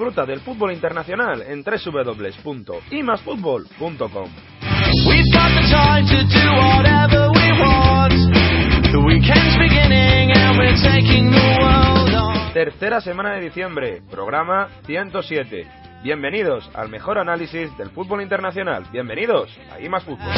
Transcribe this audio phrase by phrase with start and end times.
[0.00, 4.30] Disfruta del fútbol internacional en www.imasfutbol.com.
[12.54, 15.66] Tercera semana de diciembre, programa 107.
[16.02, 18.86] Bienvenidos al mejor análisis del fútbol internacional.
[18.90, 20.32] Bienvenidos a IMAS Fútbol.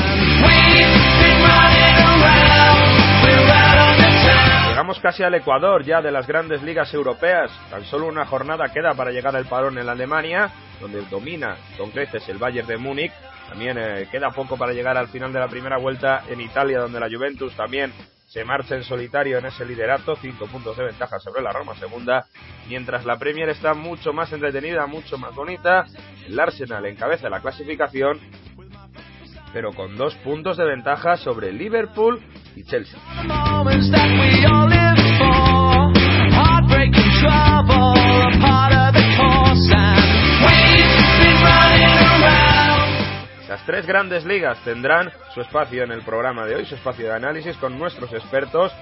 [4.72, 7.50] Llegamos casi al Ecuador ya de las grandes ligas europeas.
[7.68, 10.50] Tan solo una jornada queda para llegar al parón en Alemania,
[10.80, 13.12] donde domina con creces el Bayern de Múnich.
[13.50, 16.98] También eh, queda poco para llegar al final de la primera vuelta en Italia, donde
[16.98, 17.92] la Juventus también
[18.26, 22.24] se marcha en solitario en ese liderato, cinco puntos de ventaja sobre la Roma segunda,
[22.66, 25.84] mientras la Premier está mucho más entretenida, mucho más bonita.
[26.26, 28.18] El Arsenal encabeza la clasificación,
[29.52, 32.20] pero con dos puntos de ventaja sobre Liverpool
[32.56, 32.98] y Chelsea.
[43.48, 47.12] Las tres grandes ligas tendrán su espacio en el programa de hoy, su espacio de
[47.12, 48.72] análisis con nuestros expertos.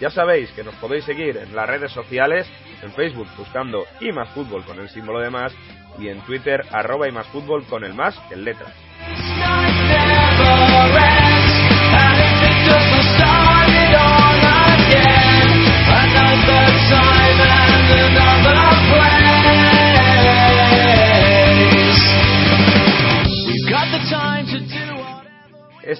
[0.00, 2.50] Ya sabéis que nos podéis seguir en las redes sociales,
[2.82, 5.54] en Facebook buscando y más fútbol con el símbolo de más
[5.98, 8.74] y en Twitter arroba y más fútbol con el más en letras.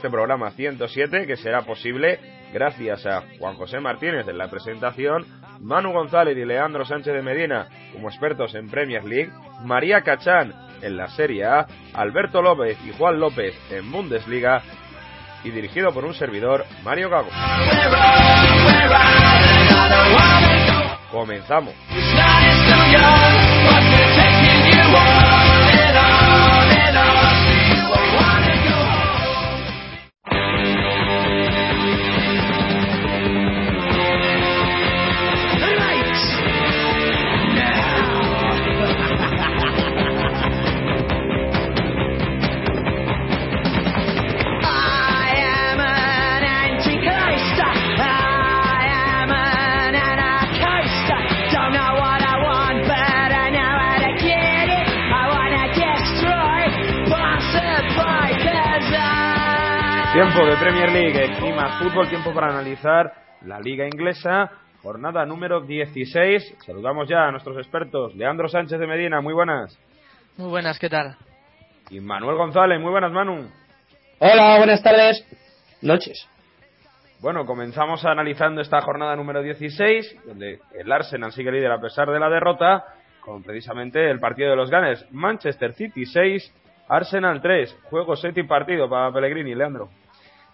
[0.04, 2.18] Este programa 107 que será posible
[2.52, 5.24] gracias a Juan José Martínez en la presentación,
[5.60, 9.32] Manu González y Leandro Sánchez de Medina como expertos en Premier League,
[9.64, 10.52] María Cachán
[10.82, 14.62] en la Serie A, Alberto López y Juan López en Bundesliga
[15.44, 17.28] y dirigido por un servidor, Mario Gago.
[21.10, 21.74] Comenzamos.
[60.54, 64.50] De Premier League más fútbol, tiempo para analizar la liga inglesa,
[64.82, 66.58] jornada número 16.
[66.64, 69.76] Saludamos ya a nuestros expertos, Leandro Sánchez de Medina, muy buenas.
[70.36, 71.16] Muy buenas, ¿qué tal?
[71.90, 73.48] Y Manuel González, muy buenas Manu.
[74.20, 75.26] Hola, buenas tardes,
[75.82, 76.28] noches.
[77.20, 82.20] Bueno, comenzamos analizando esta jornada número 16, donde el Arsenal sigue líder a pesar de
[82.20, 82.84] la derrota,
[83.20, 85.04] con precisamente el partido de los ganes.
[85.10, 86.54] Manchester City 6,
[86.88, 89.88] Arsenal 3, juego 7 y partido para Pellegrini, Leandro.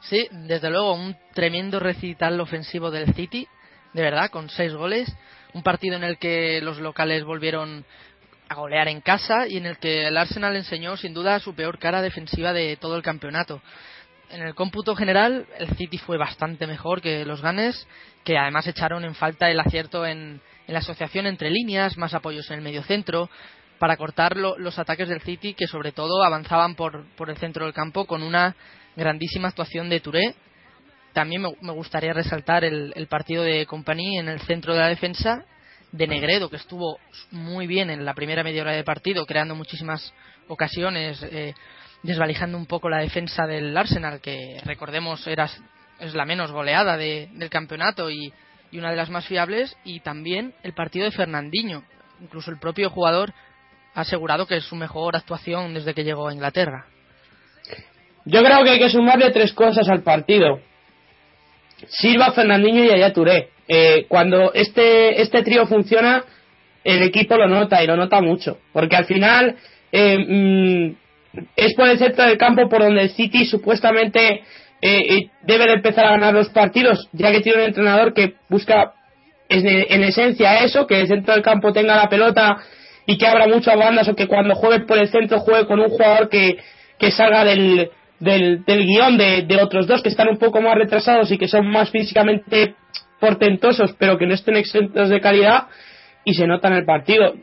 [0.02, 3.46] Sí, desde luego, un tremendo recital ofensivo del City,
[3.92, 5.12] de verdad, con seis goles.
[5.52, 7.84] Un partido en el que los locales volvieron
[8.48, 11.78] a golear en casa y en el que el Arsenal enseñó sin duda su peor
[11.78, 13.62] cara defensiva de todo el campeonato.
[14.30, 17.86] En el cómputo general, el City fue bastante mejor que los Ganes,
[18.24, 22.58] que además echaron en falta el acierto en, la asociación entre líneas, más apoyos en
[22.58, 23.28] el mediocentro,
[23.80, 27.72] para cortar los ataques del City, que sobre todo avanzaban por, por el centro del
[27.72, 28.54] campo con una
[28.94, 30.34] grandísima actuación de Touré.
[31.14, 35.46] También me, gustaría resaltar el, partido de Company en el centro de la defensa
[35.92, 36.98] de Negredo, que estuvo
[37.30, 40.12] muy bien en la primera media hora de partido, creando muchísimas
[40.48, 41.54] ocasiones, eh,
[42.02, 45.48] desvalijando un poco la defensa del Arsenal, que recordemos era,
[45.98, 48.30] es la menos goleada del campeonato y,
[48.70, 51.82] y una de las más fiables, y también el partido de Fernandinho.
[52.20, 53.32] Incluso el propio jugador
[53.94, 56.86] ha asegurado que es su mejor actuación desde que llegó a Inglaterra.
[58.24, 60.60] Yo creo que hay que sumarle tres cosas al partido.
[61.88, 63.50] Silva, Fernandinho y Aya Touré.
[63.66, 66.24] Eh, cuando este, este trío funciona,
[66.84, 68.58] el equipo lo nota y lo nota mucho.
[68.72, 69.56] Porque al final
[69.90, 74.42] eh, mm, es por el centro del campo por donde el City supuestamente
[74.82, 78.92] eh, debe de empezar a ganar los partidos, ya que tiene un entrenador que busca
[79.50, 82.58] en, esencia eso, que el centro del campo tenga la pelota
[83.10, 85.80] y que abra mucho a bandas o que cuando juegue por el centro juegue con
[85.80, 86.58] un jugador que,
[86.96, 87.90] que salga del,
[88.20, 91.48] del, del guion de, de, otros dos que están un poco más retrasados y que
[91.48, 92.76] son más físicamente
[93.18, 95.64] portentosos, pero que no estén exentos de calidad,
[96.24, 97.34] y se nota en el partido.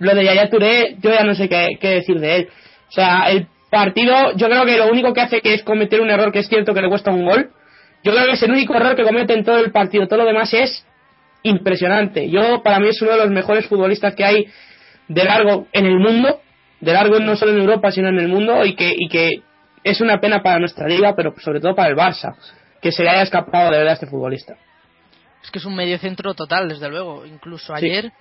[0.00, 2.48] Lo de Yaya Touré, yo ya no sé qué, qué decir de él.
[2.88, 6.10] O sea, el partido, yo creo que lo único que hace que es cometer un
[6.10, 7.50] error que es cierto que le cuesta un gol.
[8.02, 10.08] Yo creo que es el único error que comete en todo el partido.
[10.08, 10.84] Todo lo demás es
[11.44, 12.28] impresionante.
[12.28, 14.46] Yo, para mí, es uno de los mejores futbolistas que hay
[15.12, 16.40] de largo en el mundo,
[16.80, 19.42] de largo no solo en Europa, sino en el mundo, y que, y que
[19.84, 22.34] es una pena para nuestra liga, pero sobre todo para el Barça,
[22.80, 24.56] que se le haya escapado de verdad a este futbolista.
[25.42, 27.26] Es que es un medio centro total, desde luego.
[27.26, 28.12] Incluso ayer,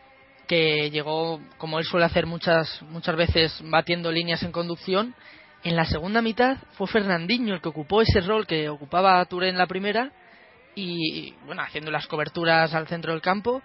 [0.48, 5.16] que llegó, como él suele hacer muchas, muchas veces, batiendo líneas en conducción,
[5.64, 9.60] en la segunda mitad fue Fernandinho el que ocupó ese rol que ocupaba Touré en
[9.60, 10.12] la primera
[10.74, 13.62] y, bueno, haciendo las coberturas al centro del campo,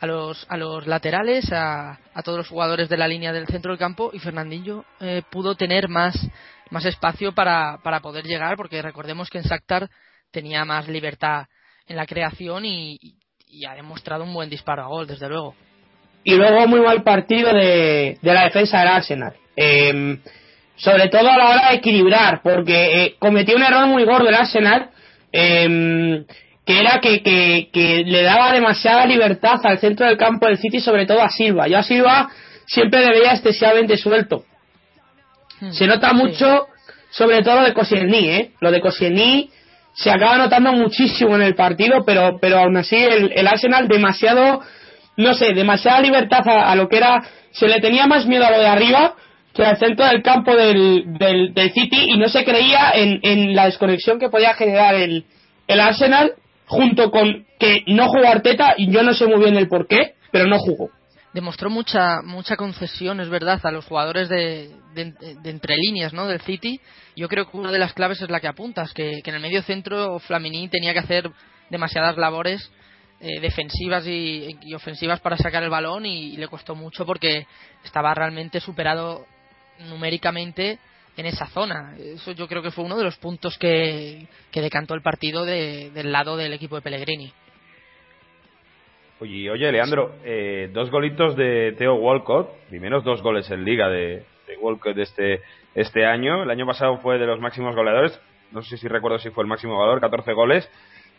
[0.00, 3.72] a los, a los laterales, a, a todos los jugadores de la línea del centro
[3.72, 6.16] del campo y Fernandinho eh, pudo tener más,
[6.70, 9.88] más espacio para, para poder llegar porque recordemos que en Shakhtar
[10.30, 11.44] tenía más libertad
[11.86, 12.98] en la creación y,
[13.46, 15.54] y ha demostrado un buen disparo a gol, desde luego.
[16.24, 19.34] Y luego muy mal partido de, de la defensa del Arsenal.
[19.56, 20.18] Eh,
[20.76, 24.34] sobre todo a la hora de equilibrar, porque eh, cometió un error muy gordo el
[24.34, 24.90] Arsenal,
[25.32, 26.24] eh,
[26.64, 30.80] que era que, que, que, le daba demasiada libertad al centro del campo del City,
[30.80, 31.66] sobre todo a Silva.
[31.68, 32.30] Yo a Silva
[32.66, 34.44] siempre le veía excesivamente suelto.
[35.60, 35.72] Hmm.
[35.72, 36.66] Se nota mucho,
[37.10, 38.50] sobre todo de Koscielny, ¿eh?
[38.60, 39.50] Lo de Koscielny
[39.94, 44.60] se acaba notando muchísimo en el partido, pero, pero aún así el, el Arsenal demasiado,
[45.16, 48.50] no sé, demasiada libertad a, a, lo que era, se le tenía más miedo a
[48.50, 49.14] lo de arriba
[49.52, 53.54] que al centro del campo del, del, del City y no se creía en, en,
[53.54, 55.24] la desconexión que podía generar el,
[55.66, 56.34] el Arsenal
[56.70, 60.14] junto con que no jugó Arteta y yo no sé muy bien el por qué,
[60.30, 60.90] pero no jugó
[61.32, 65.14] demostró mucha mucha concesión, es verdad, a los jugadores de, de,
[65.44, 66.26] entre líneas ¿no?
[66.26, 66.80] del City.
[67.14, 69.42] Yo creo que una de las claves es la que apuntas, que, que en el
[69.42, 71.30] medio centro Flamini tenía que hacer
[71.70, 72.70] demasiadas labores
[73.20, 77.46] eh, defensivas y, ofensivas para sacar el balón y, le costó mucho porque
[77.84, 79.26] estaba realmente superado
[79.90, 80.78] numéricamente
[81.16, 81.96] en esa zona.
[81.98, 85.90] Eso yo creo que fue uno de los puntos que, que decantó el partido de,
[85.90, 87.32] del lado del equipo de Pellegrini.
[89.20, 94.24] Oye, oye Leandro, eh, dos golitos de Theo Walcott, primeros dos goles en liga de,
[94.60, 95.42] Walcott este,
[95.74, 96.42] este año.
[96.42, 98.18] El año pasado fue de los máximos goleadores,
[98.50, 100.70] no sé si recuerdo si fue el máximo goleador, 14 goles.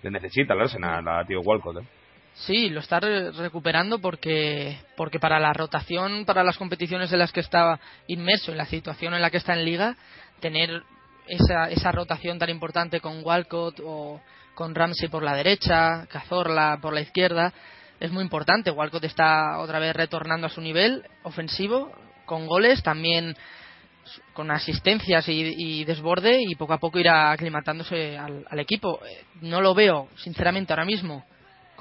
[0.02, 1.78] Le necesita el Arsenal a Theo Walcott.
[1.78, 1.86] ¿eh?
[2.34, 7.42] Sí, lo está recuperando porque, porque para la rotación, para las competiciones en las que
[7.42, 9.96] estaba inmerso, en la situación en la que está en liga,
[10.40, 10.82] tener
[11.28, 14.22] esa, esa rotación tan importante con Walcott o
[14.56, 17.54] con Ramsey por la derecha, Cazorla por la izquierda,
[18.00, 18.72] es muy importante.
[18.72, 21.92] Walcott está otra vez retornando a su nivel ofensivo,
[22.26, 23.36] con goles, también
[24.34, 29.00] con asistencias y, desborde y poco a poco irá aclimatándose al, al, equipo.
[29.42, 31.24] No lo veo, sinceramente, ahora mismo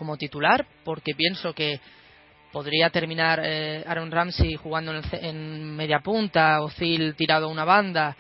[0.01, 1.79] como titular porque pienso que
[2.53, 7.67] podría terminar eh, Aaron Ramsey jugando en, el, en, media punta, Ozil tirado a una
[7.67, 8.17] banda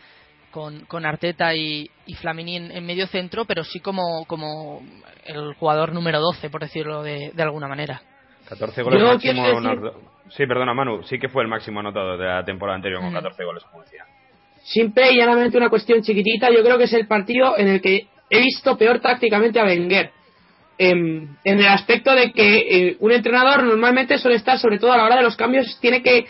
[0.50, 4.82] con, con Arteta y, y Flamini en, en, medio centro, pero sí como, como
[5.24, 8.02] el jugador número 12, por decirlo de, de alguna manera.
[8.50, 9.46] 14 goles máximo.
[9.46, 9.92] Decir...
[10.28, 13.42] Sí, perdona, Manu, sí que fue el máximo anotado de la temporada anterior con 14
[13.42, 13.46] mm.
[13.46, 14.04] goles, como decía.
[14.64, 18.06] Simple y llanamente una cuestión chiquitita, yo creo que es el partido en el que
[18.28, 20.19] he visto peor tácticamente a Wenger.
[20.82, 24.96] Eh, en el aspecto de que eh, un entrenador normalmente suele estar, sobre todo a
[24.96, 26.24] la hora de los cambios, tiene que,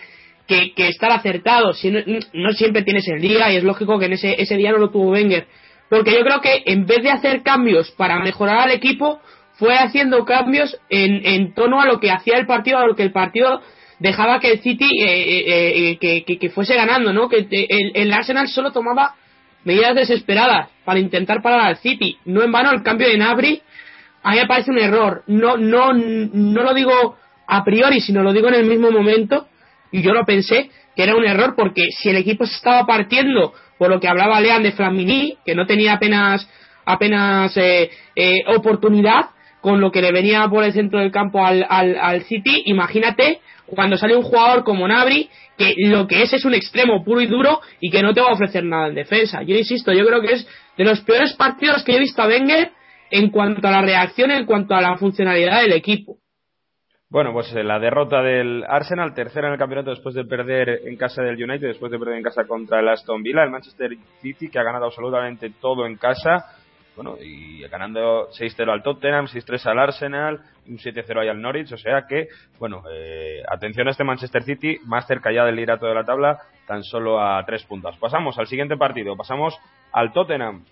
[0.48, 1.72] que, estar acertado.
[1.72, 2.00] Si no,
[2.32, 4.90] no, siempre tienes el día y es lógico que en ese, ese día no lo
[4.90, 5.46] tuvo Wenger.
[5.88, 9.20] Porque yo creo que en vez de hacer cambios para mejorar al equipo,
[9.52, 13.04] fue haciendo cambios en, en tono a lo que hacía el partido, a lo que
[13.04, 13.60] el partido
[14.00, 17.28] dejaba que el City eh, eh, que, que, que, fuese ganando, ¿no?
[17.28, 19.14] Que el, el, Arsenal solo tomaba
[19.62, 22.16] medidas desesperadas para intentar parar al City.
[22.24, 23.62] No en vano el cambio de Nabri
[24.22, 25.22] a mí me parece un error.
[25.26, 29.46] No, no, no lo digo a priori, sino lo digo en el mismo momento.
[29.92, 33.52] Y yo lo pensé que era un error porque si el equipo se estaba partiendo
[33.78, 36.48] por lo que hablaba Lean de Flamini, que no tenía apenas
[36.84, 41.64] apenas eh, eh, oportunidad, con lo que le venía por el centro del campo al,
[41.68, 46.44] al, al City, imagínate cuando sale un jugador como Nabri, que lo que es es
[46.44, 49.42] un extremo puro y duro y que no te va a ofrecer nada en defensa.
[49.42, 52.72] Yo insisto, yo creo que es de los peores partidos que he visto a Wenger
[53.10, 56.16] en cuanto a la reacción, en cuanto a la funcionalidad del equipo.
[57.08, 60.96] Bueno, pues eh, la derrota del Arsenal, tercera en el campeonato después de perder en
[60.96, 64.48] casa del United, después de perder en casa contra el Aston Villa, el Manchester City
[64.48, 66.56] que ha ganado absolutamente todo en casa,
[66.94, 71.78] bueno, y ganando 6-0 al Tottenham, 6-3 al Arsenal, un 7-0 ahí al Norwich, o
[71.78, 72.28] sea que,
[72.60, 76.38] bueno, eh, atención a este Manchester City, más cerca ya del liderato de la tabla,
[76.68, 77.96] tan solo a tres puntos.
[77.98, 79.58] Pasamos al siguiente partido, pasamos
[79.92, 80.64] al Tottenham,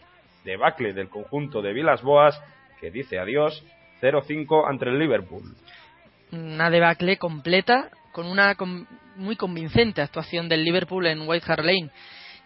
[0.49, 2.41] debacle del conjunto de Vilas Boas,
[2.81, 3.65] que dice adiós
[4.01, 5.43] 0-5 ante el Liverpool.
[6.33, 8.57] Una debacle completa, con una
[9.17, 11.91] muy convincente actuación del Liverpool en White Hart Lane.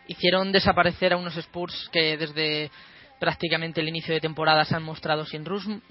[0.08, 2.70] Hicieron desaparecer a unos Spurs que desde
[3.20, 5.44] prácticamente el inicio de temporada se han mostrado sin,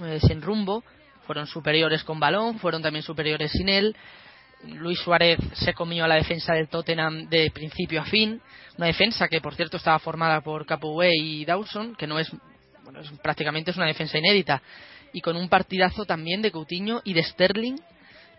[0.04, 0.84] eh, sin rumbo,
[1.26, 3.96] fueron superiores con balón, fueron también superiores sin él.
[4.66, 8.42] Luis Suárez se comió a la defensa del Tottenham de principio a fin,
[8.78, 12.30] una defensa que por cierto estaba formada por Capoue y Dawson, que no es,
[12.84, 14.62] bueno, es, prácticamente es una defensa inédita,
[15.14, 17.78] y con un partidazo también de Coutinho y de Sterling,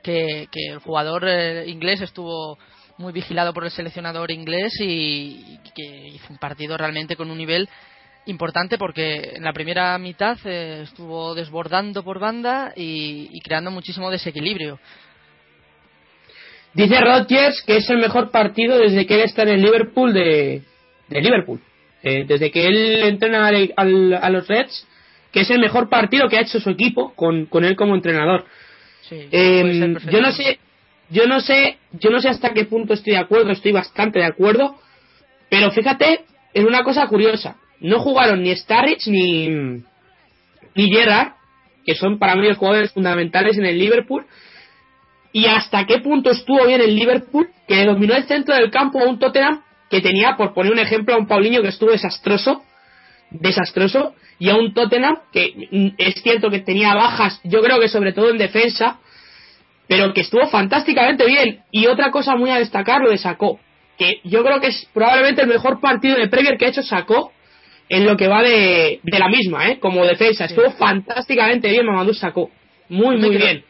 [0.02, 2.59] que, el jugador eh, inglés estuvo
[2.99, 7.69] muy vigilado por el seleccionador inglés y, que hizo un partido realmente con un nivel
[8.26, 14.79] importante porque en la primera mitad eh, estuvo desbordando por banda y creando muchísimo desequilibrio.
[16.75, 20.62] Dice Rodgers que es el mejor partido desde que él está en el Liverpool de,
[21.09, 21.61] de Liverpool.
[22.02, 24.87] Eh, desde que él entrena al, al, a los Reds,
[25.31, 28.45] que es el mejor partido que ha hecho su equipo con, con él como entrenador.
[29.09, 30.59] Sí, Eh, yo no sé,
[31.11, 34.25] yo no sé, yo no sé hasta qué punto estoy de acuerdo, estoy bastante de
[34.25, 34.76] acuerdo,
[35.49, 36.25] pero fíjate
[36.55, 37.57] en una cosa curiosa.
[37.81, 41.33] No jugaron ni Starrich ni, ni Gerrard,
[41.85, 44.25] que son para mí los jugadores fundamentales en el Liverpool,
[45.32, 49.08] y hasta qué punto estuvo bien el Liverpool, que dominó el centro del campo a
[49.08, 52.62] un Tottenham que tenía, por poner un ejemplo, a un Paulinho que estuvo desastroso,
[53.30, 57.88] desastroso, y a un Tottenham que mm, es cierto que tenía bajas, yo creo que
[57.88, 58.98] sobre todo en defensa,
[59.86, 61.60] pero que estuvo fantásticamente bien.
[61.70, 63.60] Y otra cosa muy a destacar, lo de Sacó,
[63.98, 67.32] que yo creo que es probablemente el mejor partido de Premier que ha hecho Sacó
[67.88, 69.78] en lo que va de, de la misma, ¿eh?
[69.78, 70.46] como defensa.
[70.46, 70.76] Estuvo sí.
[70.78, 72.50] fantásticamente bien Mamadou Sacó.
[72.88, 73.64] Muy, muy bien.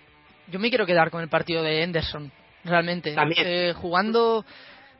[0.52, 2.30] Yo me quiero quedar con el partido de Henderson,
[2.62, 3.14] realmente.
[3.14, 3.46] También.
[3.46, 4.44] Eh, jugando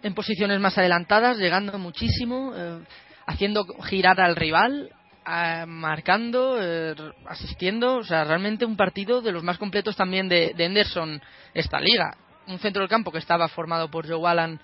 [0.02, 2.80] en posiciones más adelantadas, llegando muchísimo, eh,
[3.26, 4.90] haciendo girar al rival,
[5.28, 6.58] eh, marcando,
[7.26, 11.20] asistiendo, o sea, realmente un partido de los más completos también de, de Henderson
[11.52, 12.16] esta liga.
[12.46, 14.58] Un centro del campo que estaba formado por Joe Allen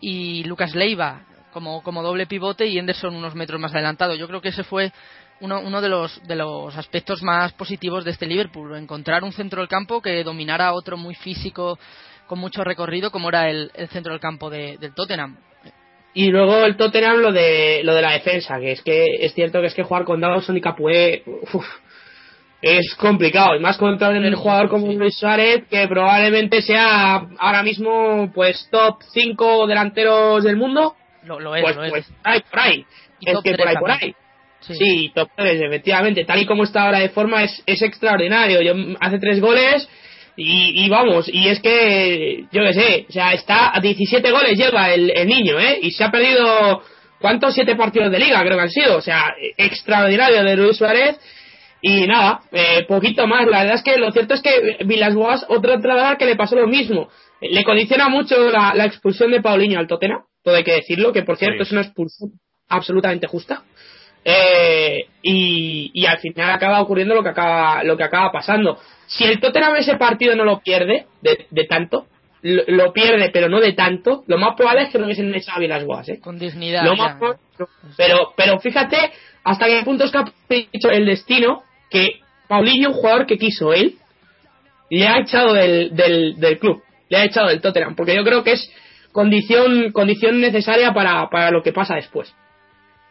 [0.00, 4.14] y Lucas Leiva como, como doble pivote y Henderson unos metros más adelantado.
[4.14, 4.92] Yo creo que ese fue
[5.42, 9.60] uno, uno de, los, de los aspectos más positivos de este Liverpool, encontrar un centro
[9.60, 11.78] del campo que dominara a otro muy físico,
[12.26, 15.36] con mucho recorrido, como era el, el centro del campo de, del Tottenham.
[16.14, 19.60] Y luego el Tottenham lo de lo de la defensa, que es que es cierto
[19.60, 21.66] que es que jugar con Dawson y Capué uf,
[22.60, 24.94] es complicado, y más contra un jugador como sí.
[24.94, 30.94] Luis Suárez, que probablemente sea ahora mismo pues top 5 delanteros del mundo.
[31.24, 32.14] Lo, lo es, pues, lo pues es.
[32.22, 32.86] hay por ahí.
[33.18, 34.14] Y es que por ahí, por ahí.
[34.62, 34.74] Sí.
[34.74, 36.24] Sí, top 3, efectivamente.
[36.24, 38.62] Tal y como está ahora de forma es, es extraordinario.
[38.62, 39.88] Yo, hace tres goles
[40.36, 44.56] y, y, vamos, y es que, yo qué sé, o sea, está a 17 goles
[44.56, 45.78] lleva el, el, niño, ¿eh?
[45.82, 46.82] Y se ha perdido,
[47.20, 47.54] ¿cuántos?
[47.54, 48.96] Siete partidos de liga creo que han sido.
[48.96, 51.18] O sea, extraordinario de Luis Suárez.
[51.84, 53.46] Y nada, eh, poquito más.
[53.48, 56.54] La verdad es que lo cierto es que Vilas Boas, otra entrada que le pasó
[56.54, 57.08] lo mismo.
[57.40, 61.24] Le condiciona mucho la, la expulsión de Paulinho al Totena, todo hay que decirlo, que
[61.24, 61.68] por cierto sí.
[61.68, 62.30] es una expulsión
[62.68, 63.64] absolutamente justa.
[64.24, 68.78] Eh, y, y, al final acaba ocurriendo lo que acaba lo que acaba pasando.
[69.06, 72.06] Si el Tottenham ese partido no lo pierde de, de tanto
[72.42, 75.60] lo, lo, pierde pero no de tanto lo más probable es que no hubiesen echado
[75.60, 76.20] bien las guas ¿eh?
[76.20, 77.40] con dignidad lo más probable,
[77.96, 78.96] pero pero fíjate
[79.44, 80.12] hasta qué punto es
[80.72, 83.94] dicho el destino que Paulinho un jugador que quiso él
[84.90, 88.42] le ha echado del, del, del club le ha echado del Tottenham porque yo creo
[88.42, 88.72] que es
[89.12, 92.34] condición condición necesaria para, para lo que pasa después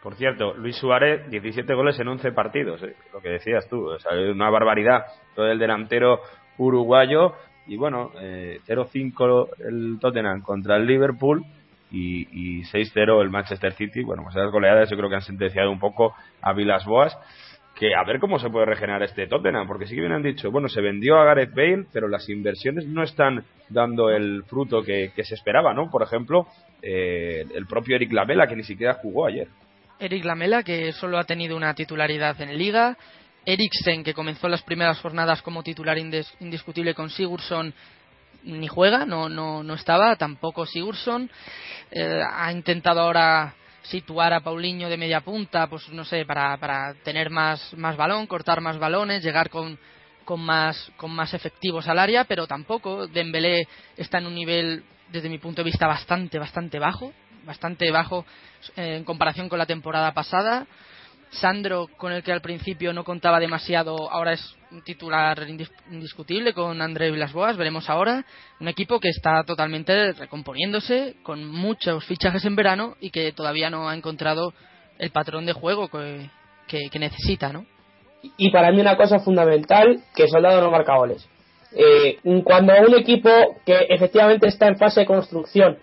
[0.02, 2.96] por cierto, Luis Suárez, 17 goles en 11 partidos, ¿eh?
[3.14, 3.98] lo que decías tú, o
[4.32, 5.06] una barbaridad.
[5.36, 6.22] Todo el delantero
[6.58, 7.34] uruguayo,
[7.68, 11.44] y bueno, eh, 0-5 el Tottenham contra el Liverpool
[11.92, 14.04] y, y 6-0 el Manchester City.
[14.04, 17.16] Bueno, pues esas goleadas yo creo que han sentenciado un poco a Vilas Boas.
[17.76, 20.52] Que a ver cómo se puede regenerar este Tottenham, porque sí que bien han dicho,
[20.52, 25.12] bueno, se vendió a Gareth Bale, pero las inversiones no están dando el fruto que,
[25.16, 25.90] que se esperaba, ¿no?
[25.90, 26.48] Por ejemplo,
[26.82, 29.48] eh, el propio Eric Lamela, que ni siquiera jugó ayer.
[30.02, 32.98] Eric Lamela, que solo ha tenido una titularidad en Liga.
[33.46, 37.72] Eriksen, que comenzó las primeras jornadas como titular indiscutible con Sigurdsson,
[38.44, 41.30] ni juega, no, no, no estaba, tampoco Sigurdsson.
[41.92, 43.54] Eh, ha intentado ahora
[43.84, 48.26] situar a Paulinho de media punta, pues no sé, para, para tener más, más balón,
[48.26, 49.78] cortar más balones, llegar con,
[50.26, 53.06] con, más, con más efectivos al área, pero tampoco.
[53.06, 53.68] Dembélé
[53.98, 57.14] está en un nivel, desde mi punto de vista, bastante, bastante bajo
[57.46, 58.26] bastante bajo
[58.76, 60.68] eh, en comparación con la temporada pasada.
[61.32, 66.54] Sandro, con el que al principio no contaba demasiado, ahora es un titular indis indiscutible
[66.54, 68.26] con André Vilasboas, veremos ahora.
[68.60, 73.88] Un equipo que está totalmente recomponiéndose, con muchos fichajes en verano y que todavía no
[73.88, 74.54] ha encontrado
[75.00, 76.30] el patrón de juego que,
[76.68, 77.66] que, que necesita, ¿no?
[78.38, 81.28] Y para mí una cosa fundamental, que Soldado no marca goles.
[81.74, 83.30] Eh, cuando un equipo
[83.66, 85.78] que efectivamente está en fase de construcción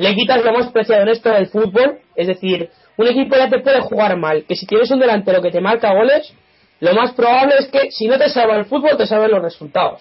[0.00, 3.58] le quitas lo más preciado en esto del fútbol, es decir, un equipo ya te
[3.60, 6.32] puede jugar mal, que si tienes un delantero que te marca goles,
[6.80, 10.00] lo más probable es que si no te salva el fútbol, te salven los resultados.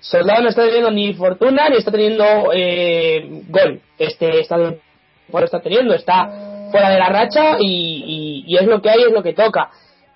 [0.00, 3.80] Soldado no está teniendo ni fortuna ni está teniendo eh, gol.
[3.96, 4.78] Este estado
[5.30, 9.12] por está teniendo, está fuera de la racha y, y, es lo que hay, es
[9.12, 9.70] lo que toca.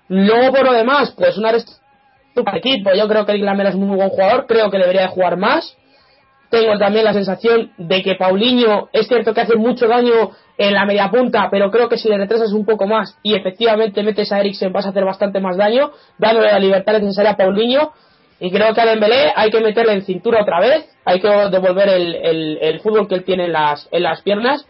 [0.09, 1.53] Luego, por lo demás, pues una
[2.43, 2.91] para equipo.
[2.93, 5.37] Yo creo que el Lamela es un muy buen jugador, creo que debería de jugar
[5.37, 5.77] más.
[6.49, 10.85] Tengo también la sensación de que Paulinho es cierto que hace mucho daño en la
[10.85, 14.39] media punta, pero creo que si le retrasas un poco más y efectivamente metes a
[14.39, 17.91] Eriksen vas a hacer bastante más daño, dándole la libertad necesaria a Paulinho.
[18.39, 21.87] Y creo que a Dembélé hay que meterle en cintura otra vez, hay que devolver
[21.87, 24.65] el, el, fútbol que él tiene en las, en las piernas.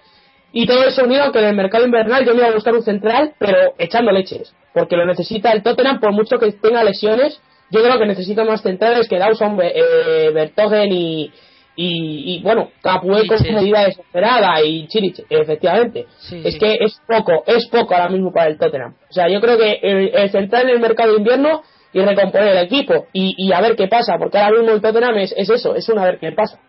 [0.52, 2.84] Y todo eso unido que en el mercado invernal yo me voy a buscar un
[2.84, 7.42] central, pero echando leches, porque lo necesita el Tottenham por mucho que tenga lesiones.
[7.72, 11.34] Yo creo que necesita más centrales que Dawson, eh, Bertogen y,
[11.76, 16.06] y, bueno, Capué con medida desesperada y Chirich, efectivamente.
[16.32, 18.96] es que es poco, es poco ahora mismo para el Tottenham.
[19.10, 22.64] O sea, yo creo que el, central en el mercado de invierno y recomponer el
[22.66, 25.76] equipo y, y, a ver qué pasa, porque ahora mismo el Tottenham es, es eso,
[25.76, 26.60] es un a ver qué pasa.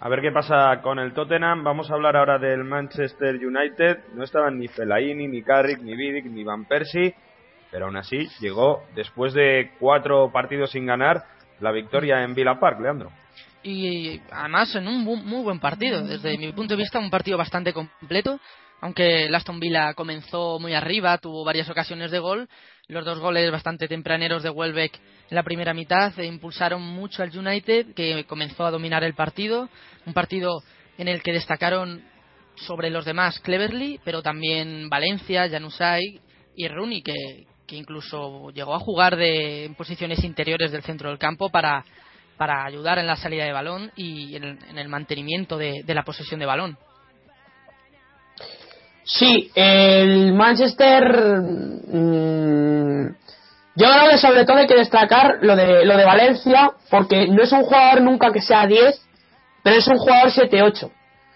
[0.00, 1.62] A ver qué pasa con el Tottenham.
[1.62, 3.98] Vamos a hablar ahora del Manchester United.
[4.14, 7.14] No estaban ni Fellaini, ni Carrick, ni Vidic, ni Van Persie.
[7.70, 11.22] Pero aún así llegó, después de cuatro partidos sin ganar,
[11.60, 13.12] la victoria en Villa Park, Leandro
[13.62, 16.02] y además en un muy buen partido.
[16.02, 18.40] Desde mi punto de vista, un partido bastante completo.
[18.80, 22.48] Aunque el Aston Villa comenzó muy arriba, tuvo varias ocasiones de gol,
[22.88, 24.98] los dos goles bastante tempraneros de Welbeck
[25.30, 29.68] en la primera mitad impulsaron mucho al United, que comenzó a dominar el partido.
[30.04, 30.62] Un partido
[30.98, 32.02] en el que destacaron
[32.56, 36.20] sobre los demás Cleverly, pero también Valencia, Janusay
[36.54, 41.18] y Rooney, que, que incluso llegó a jugar de, en posiciones interiores del centro del
[41.18, 41.84] campo para
[42.36, 46.46] para ayudar en la salida de balón y en el, mantenimiento de, la posesión de
[46.46, 46.76] balón.
[49.04, 51.04] Sí, el Manchester.
[51.86, 53.06] Mm,
[53.74, 57.42] yo creo que sobre todo hay que destacar lo de, lo de Valencia, porque no
[57.42, 59.00] es un jugador nunca que sea 10,
[59.62, 60.90] pero es un jugador 7-8.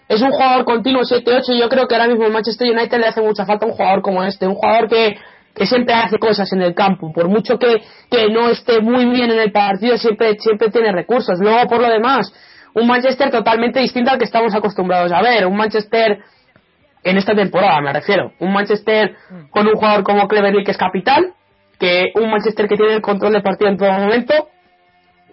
[0.07, 3.07] Es un jugador continuo 7-8 y yo creo que ahora mismo el Manchester United le
[3.07, 5.17] hace mucha falta un jugador como este, un jugador que,
[5.57, 9.31] que siempre hace cosas en el campo, por mucho que, que no esté muy bien
[9.31, 11.39] en el partido, siempre, siempre tiene recursos.
[11.39, 12.31] Luego, por lo demás,
[12.75, 15.47] un Manchester totalmente distinto al que estamos acostumbrados a ver.
[15.47, 16.19] Un Manchester
[17.03, 18.33] en esta temporada, me refiero.
[18.39, 19.15] Un Manchester
[19.49, 21.33] con un jugador como Cleverly que es capital,
[21.79, 24.49] que un Manchester que tiene el control de partido en todo momento,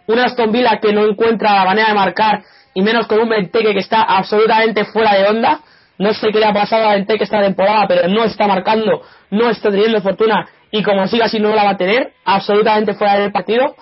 [0.06, 3.74] un Aston Villa que no encuentra la manera de marcar y menos con un Benteke
[3.74, 5.60] que está absolutamente fuera de onda
[5.98, 9.50] no sé qué le ha pasado a Benteke esta temporada, pero no está marcando, no
[9.50, 13.30] está teniendo fortuna y como siga así no la va a tener, absolutamente fuera del
[13.30, 13.76] partido.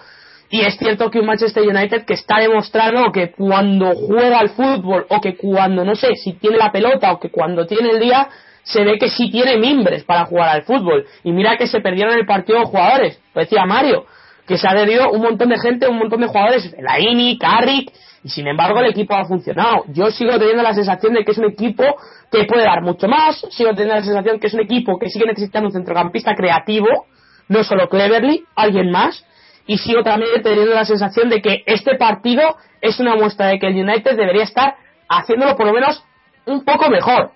[0.51, 5.07] Y es cierto que un Manchester United que está demostrando que cuando juega al fútbol
[5.09, 8.29] o que cuando, no sé, si tiene la pelota o que cuando tiene el día,
[8.63, 11.07] se ve que sí tiene mimbres para jugar al fútbol.
[11.25, 14.05] Y mira que se perdieron el partido jugadores, lo decía Mario,
[14.47, 17.93] que se ha perdido un montón de gente, un montón de jugadores, Laini, Carrick,
[18.25, 19.85] y sin embargo el equipo ha funcionado.
[19.89, 21.85] Yo sigo teniendo la sensación de que es un equipo
[22.31, 25.27] que puede dar mucho más, sigo teniendo la sensación que es un equipo que sigue
[25.27, 27.07] necesitando un centrocampista creativo,
[27.49, 29.25] no solo Cleverly, alguien más,
[29.67, 32.43] y sigo también teniendo la sensación de que este partido
[32.81, 34.75] es una muestra de que el United debería estar
[35.09, 36.05] haciéndolo por lo menos
[36.47, 37.31] un poco mejor.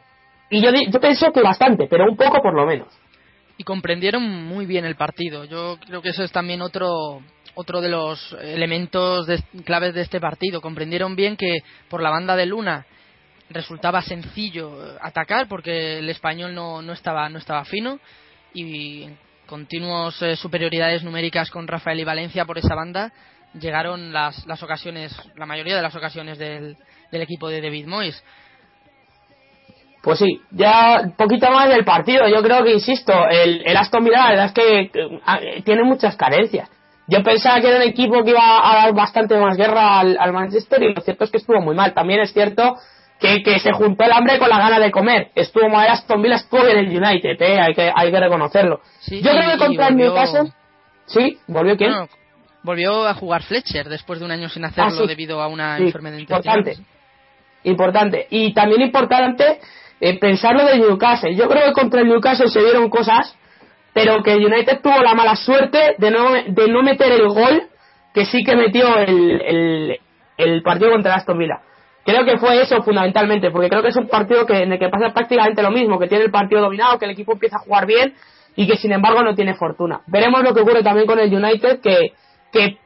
[0.50, 2.88] Y yo, yo pienso que bastante, pero un poco por lo menos.
[3.58, 5.44] Y comprendieron muy bien el partido.
[5.44, 7.22] Yo creo que eso es también otro
[7.56, 9.26] otro de los elementos
[9.64, 10.60] claves de este partido.
[10.60, 11.56] Comprendieron bien que
[11.88, 12.86] por la banda de Luna
[13.48, 17.98] resultaba sencillo atacar porque el español no, no, estaba, no estaba fino
[18.52, 19.08] y
[19.46, 23.12] continuos eh, superioridades numéricas con Rafael y Valencia por esa banda
[23.58, 26.76] llegaron las, las ocasiones, la mayoría de las ocasiones del,
[27.10, 28.22] del equipo de David Moyes.
[30.06, 32.28] Pues sí, ya un poquito más del partido.
[32.28, 36.70] Yo creo que, insisto, el, el Aston Villa la verdad es que tiene muchas carencias.
[37.08, 40.80] Yo pensaba que era un equipo que iba a dar bastante más guerra al, Manchester
[40.84, 41.92] y lo cierto es que estuvo muy mal.
[41.92, 42.76] También es cierto
[43.18, 45.32] que, que se juntó el hambre con la gana de comer.
[45.34, 47.60] Estuvo mal Aston Villa, estuvo el United, ¿eh?
[47.60, 48.82] hay, que, hay que reconocerlo.
[49.08, 50.52] Yo creo que contra el Newcastle...
[51.06, 51.36] ¿Sí?
[51.48, 51.92] ¿Volvió quién?
[52.62, 56.18] volvió a jugar Fletcher después de un año sin hacerlo ah, debido a una enfermedad
[56.18, 56.76] importante.
[57.64, 58.28] Importante.
[58.30, 59.58] Y también importante
[60.00, 61.34] eh, pensar lo del Newcastle.
[61.34, 63.36] Yo creo que contra el Newcastle se dieron cosas
[63.96, 67.62] pero que United tuvo la mala suerte de no, de no meter el gol
[68.12, 69.98] que sí que metió el,
[70.36, 71.62] el, partido contra Aston Villa.
[72.04, 74.90] Creo que fue eso fundamentalmente, porque creo que es un partido que, en el que
[74.90, 77.86] pasa prácticamente lo mismo, que tiene el partido dominado, que el equipo empieza a jugar
[77.86, 78.12] bien
[78.54, 80.02] y que sin embargo no tiene fortuna.
[80.08, 82.12] Veremos lo que ocurre también con el United, que,
[82.52, 82.76] que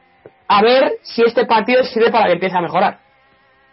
[0.47, 2.99] a ver si este partido sirve para que empiece a mejorar.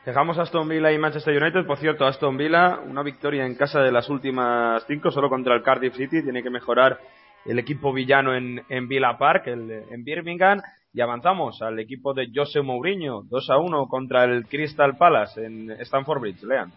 [0.04, 1.66] Dejamos Aston Villa y Manchester United.
[1.66, 5.62] Por cierto, Aston Villa, una victoria en casa de las últimas cinco, solo contra el
[5.62, 6.22] Cardiff City.
[6.22, 6.98] Tiene que mejorar
[7.44, 10.60] el equipo villano en, en Villa Park, en Birmingham,
[10.92, 15.70] y avanzamos al equipo de José Mourinho, 2 a 1 contra el Crystal Palace en
[15.82, 16.42] Stamford Bridge.
[16.42, 16.72] Lean.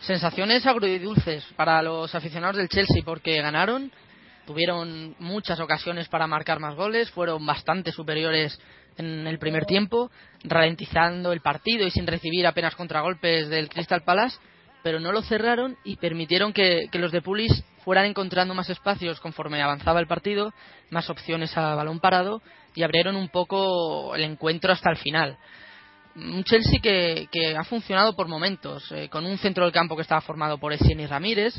[0.00, 3.90] Sensaciones agridulces para los aficionados del Chelsea porque ganaron,
[4.46, 8.60] tuvieron muchas ocasiones para marcar más goles, fueron bastante superiores
[8.96, 10.10] en el primer tiempo,
[10.42, 14.38] ralentizando el partido y sin recibir apenas contragolpes del Crystal Palace,
[14.82, 19.62] pero no lo cerraron y permitieron que, los de Pulis fueran encontrando más espacios conforme
[19.62, 20.52] avanzaba el partido,
[20.90, 22.42] más opciones a balón parado
[22.74, 25.38] y abrieron un poco el encuentro hasta el final.
[26.16, 30.20] Un Chelsea que, ha funcionado por momentos, eh, con un centro del campo que estaba
[30.20, 31.54] formado por Essien y Ramírez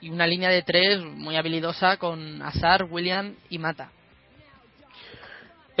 [0.00, 3.92] y una línea de tres muy habilidosa con Azar, William y Mata.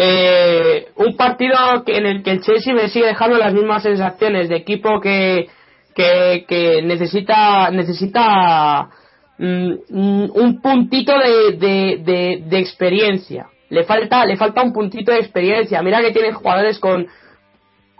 [0.00, 4.54] Eh, un partido en el que el Chelsea me sigue dejando las mismas sensaciones de
[4.54, 5.48] equipo que,
[5.92, 8.90] que, necesita necesita
[9.38, 13.48] mm, un puntito de, de, experiencia.
[13.70, 15.82] Le falta le falta un puntito de experiencia.
[15.82, 17.08] Mira que tiene jugadores con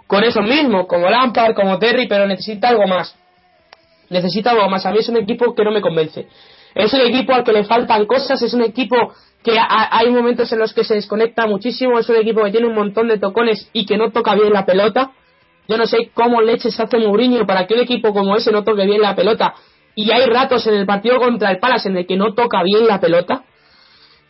[0.07, 3.13] con eso mismo como Lampard como Terry pero necesita algo más.
[4.09, 4.85] Necesita algo más.
[4.85, 6.27] A mí es un equipo que no me convence.
[6.73, 8.95] Es un equipo al que le faltan cosas es un equipo
[9.43, 12.75] que hay momentos en los que se desconecta muchísimo, es un equipo que tiene un
[12.75, 15.11] montón de tocones y que no toca bien la pelota.
[15.67, 18.85] Yo no sé cómo leches hace Mourinho para que un equipo como ese no toque
[18.85, 19.53] bien la pelota.
[19.95, 22.85] Y hay ratos en el partido contra el Palace en el que no toca bien
[22.85, 23.43] la pelota.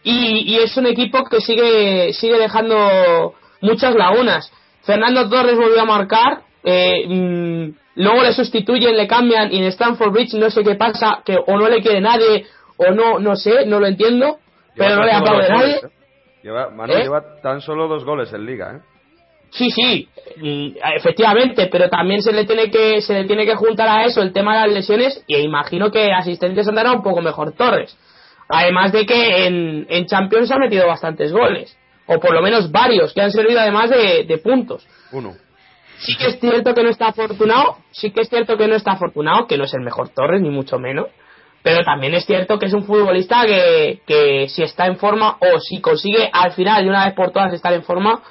[0.03, 4.51] Y, es un equipo que sigue, sigue dejando muchas lagunas.
[4.83, 6.41] Fernando Torres volvió a marcar.
[6.63, 11.21] Eh, mm, luego le sustituyen, le cambian y en Stanford Bridge no sé qué pasa,
[11.25, 12.45] que o no le quiere nadie
[12.77, 14.39] o no, no sé, no lo entiendo
[14.79, 15.75] pero no le aplaude nadie.
[15.75, 15.89] ¿eh?
[16.41, 17.03] Lleva, ¿Eh?
[17.03, 18.81] lleva tan solo dos goles en liga, ¿eh?
[19.51, 20.07] Sí, sí,
[20.95, 24.31] efectivamente, pero también se le tiene que se le tiene que juntar a eso el
[24.31, 27.97] tema de las lesiones y imagino que asistentes andará un poco mejor Torres.
[28.47, 33.13] Además de que en, en Champions ha metido bastantes goles, o por lo menos varios,
[33.13, 34.87] que han servido además de, de puntos.
[35.11, 35.33] Uno.
[35.97, 38.93] Sí que es cierto que no está afortunado, sí que es cierto que no está
[38.93, 41.07] afortunado, que no es el mejor Torres, ni mucho menos,
[41.61, 45.59] pero también es cierto que es un futbolista que, que si está en forma o
[45.59, 48.21] si consigue al final de una vez por todas estar en forma,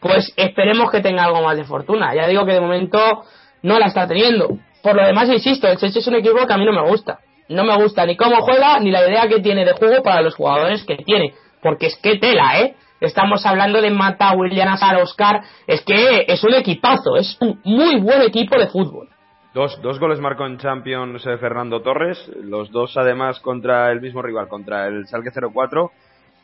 [0.00, 2.14] pues esperemos que tenga algo más de fortuna.
[2.14, 3.22] Ya digo que de momento
[3.62, 4.48] no la está teniendo.
[4.82, 7.20] Por lo demás, insisto, el Chelsea es un equipo que a mí no me gusta.
[7.48, 10.34] No me gusta ni cómo juega ni la idea que tiene de juego para los
[10.34, 11.34] jugadores que tiene.
[11.62, 12.74] Porque es que tela, ¿eh?
[13.00, 15.42] Estamos hablando de Mata, William Azar, Oscar.
[15.66, 19.08] Es que es un equipazo, es un muy buen equipo de fútbol.
[19.54, 24.22] Dos, dos goles marcó en Champions eh, Fernando Torres, los dos además contra el mismo
[24.22, 25.90] rival, contra el Salque 04.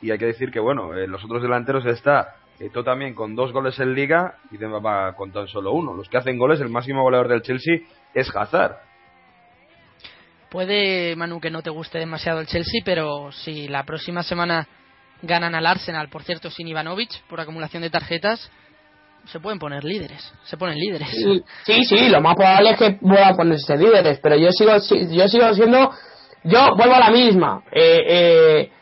[0.03, 3.53] Y hay que decir que, bueno, eh, los otros delanteros está Esto también con dos
[3.53, 5.95] goles en Liga y va con tan solo uno.
[5.95, 7.79] Los que hacen goles, el máximo goleador del Chelsea
[8.13, 8.77] es Hazard.
[10.51, 14.69] Puede, Manu, que no te guste demasiado el Chelsea, pero si la próxima semana
[15.23, 18.51] ganan al Arsenal, por cierto, sin Ivanovic, por acumulación de tarjetas,
[19.27, 21.09] se pueden poner líderes, se ponen líderes.
[21.65, 24.73] Sí, sí, lo más probable es que vuelvan a ponerse líderes, pero yo sigo,
[25.11, 25.91] yo sigo siendo,
[26.45, 27.63] yo vuelvo a la misma.
[27.71, 28.73] Eh, eh,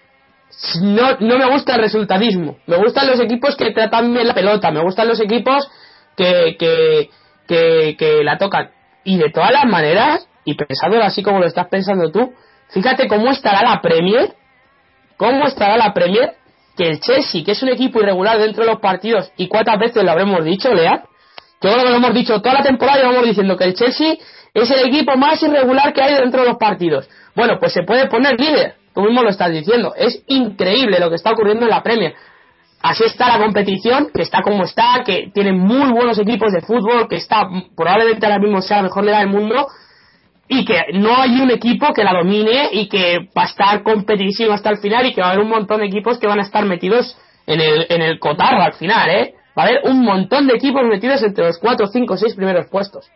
[0.82, 4.70] no, no me gusta el resultadismo, me gustan los equipos que tratan bien la pelota,
[4.70, 5.68] me gustan los equipos
[6.16, 7.10] que, que,
[7.48, 8.70] que, que la tocan.
[9.04, 12.32] Y de todas las maneras, y pensándolo así como lo estás pensando tú,
[12.70, 14.34] fíjate cómo estará la Premier,
[15.16, 16.34] cómo estará la Premier
[16.76, 20.04] que el Chelsea, que es un equipo irregular dentro de los partidos, y cuántas veces
[20.04, 21.04] lo habremos dicho, Lea,
[21.62, 24.14] yo creo que lo hemos dicho toda la temporada, y vamos diciendo que el Chelsea
[24.52, 27.08] es el equipo más irregular que hay dentro de los partidos.
[27.34, 31.16] Bueno, pues se puede poner líder, tú mismo lo estás diciendo, es increíble lo que
[31.16, 32.14] está ocurriendo en la Premier.
[32.82, 37.08] Así está la competición, que está como está, que tiene muy buenos equipos de fútbol,
[37.08, 39.66] que está probablemente ahora mismo sea la mejor liga del mundo,
[40.48, 44.52] y que no hay un equipo que la domine y que va a estar competitivo
[44.52, 46.42] hasta el final y que va a haber un montón de equipos que van a
[46.42, 49.34] estar metidos en el, en el cotarro al final, ¿eh?
[49.58, 53.10] Va a haber un montón de equipos metidos entre los 4, 5, 6 primeros puestos.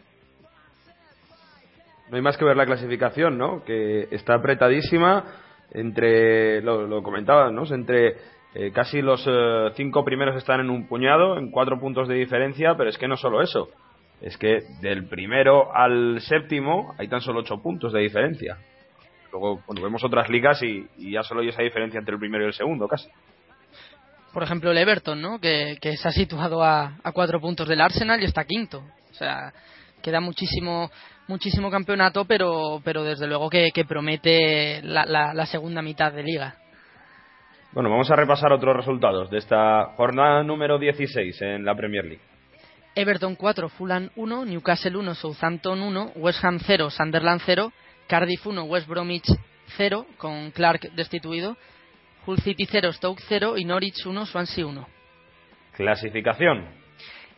[2.08, 3.62] No hay más que ver la clasificación, ¿no?
[3.64, 5.24] Que está apretadísima
[5.72, 7.64] entre, lo, lo ¿no?
[7.72, 8.16] Entre
[8.54, 12.74] eh, casi los eh, cinco primeros están en un puñado, en cuatro puntos de diferencia,
[12.76, 13.68] pero es que no solo eso
[14.20, 18.58] es que del primero al séptimo hay tan solo ocho puntos de diferencia.
[19.32, 22.48] Luego, cuando vemos otras ligas y, ya solo hay esa diferencia entre el primero y
[22.48, 23.08] el segundo, casi.
[24.32, 25.40] Por ejemplo, el Everton, ¿no?
[25.40, 28.82] Que, se ha situado a, cuatro puntos del Arsenal y está quinto.
[29.10, 29.52] O sea,
[30.02, 30.90] queda muchísimo
[31.28, 36.56] muchísimo campeonato, pero, pero desde luego que, promete la, la segunda mitad de liga.
[37.72, 42.22] Bueno, vamos a repasar otros resultados de esta jornada número 16 en la Premier League.
[42.94, 47.72] Everton 4, Fulham 1, Newcastle 1, Southampton 1, West Ham 0, Sunderland 0,
[48.06, 49.28] Cardiff 1, West Bromwich
[49.76, 51.56] 0, con Clark destituido,
[52.26, 54.88] Hull City 0, Stoke 0 y Norwich 1, Swansea 1.
[55.72, 56.80] Clasificación.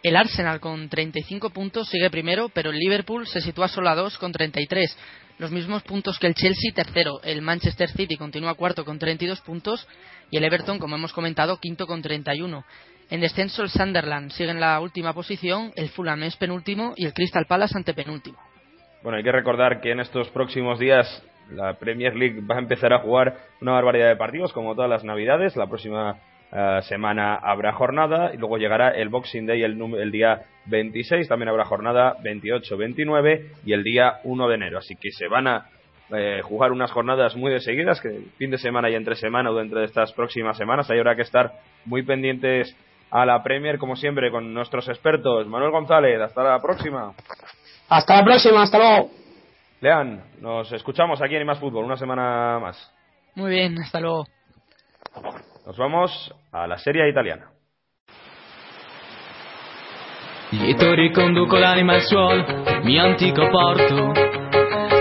[0.02, 4.18] El Arsenal con 35 puntos sigue primero, pero el Liverpool se sitúa solo a 2
[4.18, 4.98] con 33.
[5.38, 7.22] Los mismos puntos que el Chelsea tercero.
[7.22, 9.86] El Manchester City continúa cuarto con 32 puntos
[10.30, 12.64] y el Everton, como hemos comentado, quinto con 31.
[13.12, 17.12] En descenso el Sunderland sigue en la última posición, el Fulham es penúltimo y el
[17.12, 18.38] Crystal Palace antepenúltimo.
[19.02, 22.94] Bueno, hay que recordar que en estos próximos días la Premier League va a empezar
[22.94, 25.56] a jugar una barbaridad de partidos como todas las navidades.
[25.56, 26.20] La próxima
[26.52, 31.28] eh, semana habrá jornada y luego llegará el Boxing Day el, el día 26.
[31.28, 34.78] También habrá jornada 28, 29 y el día 1 de enero.
[34.78, 35.66] Así que se van a
[36.14, 39.54] eh, jugar unas jornadas muy de seguidas, que fin de semana y entre semana o
[39.54, 41.52] dentro de estas próximas semanas hay habrá que estar
[41.84, 42.74] muy pendientes
[43.12, 45.46] a la Premier, como siempre, con nuestros expertos.
[45.46, 47.12] Manuel González, hasta la próxima.
[47.88, 49.10] Hasta la próxima, hasta luego.
[49.82, 52.90] Lean, nos escuchamos aquí en Más Fútbol una semana más.
[53.34, 54.24] Muy bien, hasta luego.
[55.66, 57.50] Nos vamos a la serie italiana.
[60.52, 62.44] Lieto riconduco l'anima al suolo,
[62.82, 64.12] mio antico porto.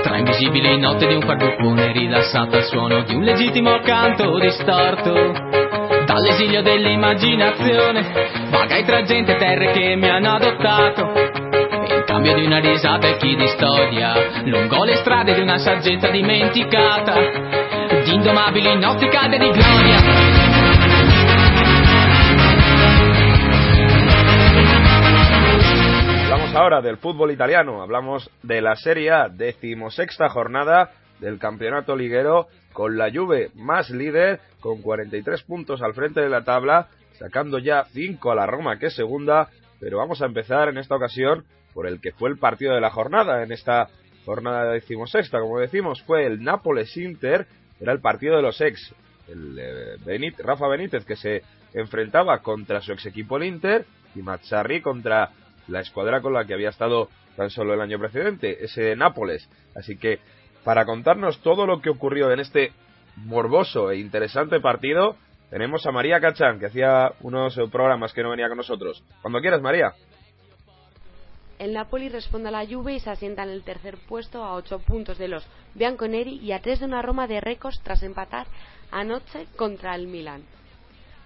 [0.03, 5.60] Tra invisibili notte di un farbucone rilassato al suono di un legittimo canto distorto.
[6.05, 11.39] Dall'esilio dell'immaginazione, vagai tra gente e terre che mi hanno adottato
[12.21, 17.15] cambio di una risata e chi di storia, lungo le strade di una saggezza dimenticata,
[18.03, 19.99] di indomabili notti calde di gloria.
[26.53, 32.97] Ahora del fútbol italiano, hablamos de la Serie A, decimosexta jornada del campeonato liguero, con
[32.97, 38.31] la Juve más líder, con 43 puntos al frente de la tabla, sacando ya 5
[38.31, 41.99] a la Roma que es segunda, pero vamos a empezar en esta ocasión por el
[41.99, 43.43] que fue el partido de la jornada.
[43.43, 43.89] En esta
[44.25, 47.47] jornada decimosexta, como decimos, fue el Nápoles-Inter,
[47.79, 48.93] era el partido de los ex,
[49.27, 51.41] el eh, Rafa Benítez que se
[51.73, 55.31] enfrentaba contra su ex equipo el Inter y Mazzarri contra
[55.67, 59.49] la escuadra con la que había estado tan solo el año precedente, ese Nápoles.
[59.75, 60.19] Así que
[60.63, 62.71] para contarnos todo lo que ocurrió en este
[63.15, 65.15] morboso e interesante partido,
[65.49, 69.03] tenemos a María Cachán, que hacía unos programas que no venía con nosotros.
[69.21, 69.93] Cuando quieras, María.
[71.59, 74.79] El Napoli responde a la Juve y se asienta en el tercer puesto a ocho
[74.79, 75.45] puntos de los
[75.75, 78.47] Bianconeri y a tres de una Roma de récords tras empatar
[78.91, 80.43] anoche contra el Milan.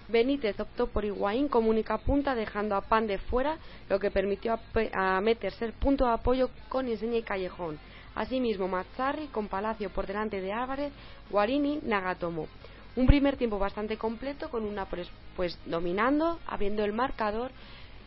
[0.08, 3.58] Benítez optó por Higuaín como única punta dejando a Pan de fuera,
[3.90, 4.60] lo que permitió
[4.94, 7.80] a, meterse el punto de apoyo con Insigne y Callejón.
[8.16, 10.94] Asimismo, Mazzarri con Palacio por delante de Álvarez,
[11.30, 12.48] Guarini, Nagatomo.
[12.96, 17.52] Un primer tiempo bastante completo con una pues, pues dominando, abriendo el marcador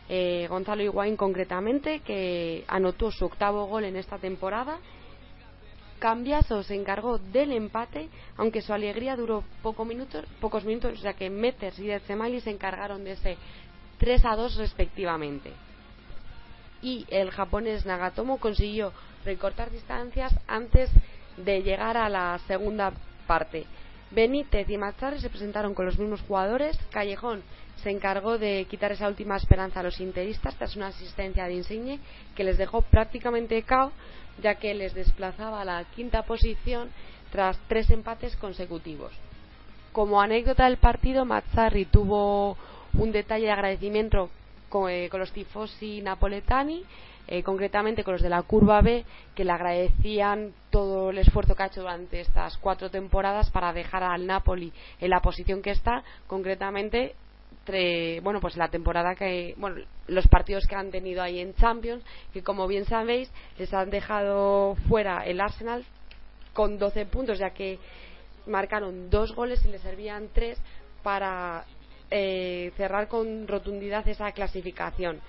[0.09, 4.79] eh, Gonzalo Higuaín concretamente, que anotó su octavo gol en esta temporada.
[5.99, 11.29] Cambiaso se encargó del empate, aunque su alegría duró pocos minutos, pocos minutos, ya que
[11.29, 13.37] Meters y Dezemali se encargaron de ese
[13.99, 15.51] 3 a 2 respectivamente.
[16.81, 18.93] Y el japonés Nagatomo consiguió
[19.25, 20.89] recortar distancias antes
[21.37, 22.93] de llegar a la segunda
[23.27, 23.65] parte.
[24.11, 26.77] Benítez y Mazzarri se presentaron con los mismos jugadores.
[26.89, 27.43] Callejón
[27.83, 31.99] se encargó de quitar esa última esperanza a los interistas tras una asistencia de Insigne
[32.35, 33.91] que les dejó prácticamente cao
[34.41, 36.89] ya que les desplazaba a la quinta posición
[37.31, 39.11] tras tres empates consecutivos.
[39.91, 42.57] Como anécdota del partido, Mazzarri tuvo
[42.93, 44.29] un detalle de agradecimiento
[44.69, 46.83] con, eh, los tifosi napoletani,
[47.27, 49.03] eh, concretamente con los de la curva B,
[49.35, 54.03] que le agradecían todo el esfuerzo que ha hecho durante estas cuatro temporadas para dejar
[54.03, 57.15] al Napoli en la posición que está, concretamente
[58.23, 62.03] bueno pues la temporada que bueno los partidos que han tenido ahí en Champions
[62.33, 65.85] que como bien sabéis les han dejado fuera el Arsenal
[66.53, 67.77] con 12 puntos ya que
[68.47, 70.59] marcaron dos goles y le servían tres
[71.03, 71.65] para
[72.11, 75.19] eh, cerrar con rotundidad esa clasificación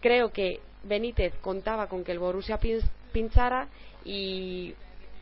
[0.00, 2.58] creo que Benítez contaba con que el Borussia
[3.12, 3.68] pinchara
[4.04, 4.74] y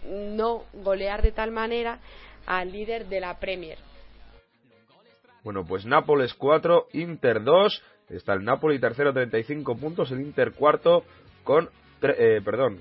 [0.07, 2.01] no golear de tal manera
[2.47, 3.79] al líder de la Premier
[5.43, 7.83] bueno, pues Nápoles 4, Inter 2.
[8.11, 10.11] Está el Napoli tercero, 35 puntos.
[10.11, 11.05] El Inter cuarto
[11.45, 11.71] con.
[12.03, 12.81] Eh, perdón.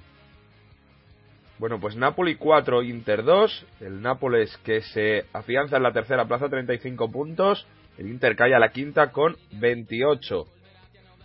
[1.58, 3.66] Bueno, pues Napoli 4, Inter 2.
[3.82, 7.66] El Nápoles que se afianza en la tercera plaza, 35 puntos.
[8.00, 10.46] El Inter cae a la quinta con 28.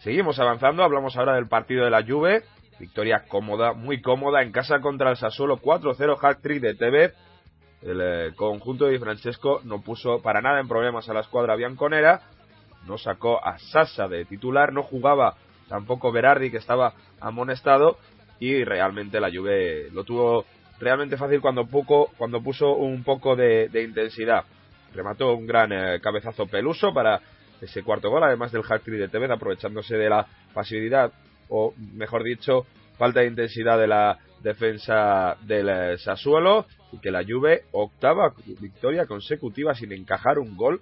[0.00, 0.84] Seguimos avanzando.
[0.84, 2.42] Hablamos ahora del partido de la Juve.
[2.78, 7.14] Victoria cómoda, muy cómoda en casa contra el Sassuolo 4-0 hat-trick de TV
[7.84, 12.22] el eh, conjunto de Francesco no puso para nada en problemas a la escuadra bianconera,
[12.86, 15.36] no sacó a Sasa de titular, no jugaba
[15.68, 17.98] tampoco Berardi que estaba amonestado
[18.40, 20.46] y realmente la Juve lo tuvo
[20.80, 24.44] realmente fácil cuando poco cuando puso un poco de, intensidad.
[24.94, 27.20] Remató un gran eh, cabezazo peluso para
[27.60, 31.12] ese cuarto gol, además del hat-trick de Tevez, aprovechándose de la pasividad,
[31.48, 32.66] o mejor dicho,
[32.98, 39.06] falta de intensidad de la defensa del eh, Sassuolo, y que la Juve, octava victoria
[39.06, 40.80] consecutiva sin encajar un gol,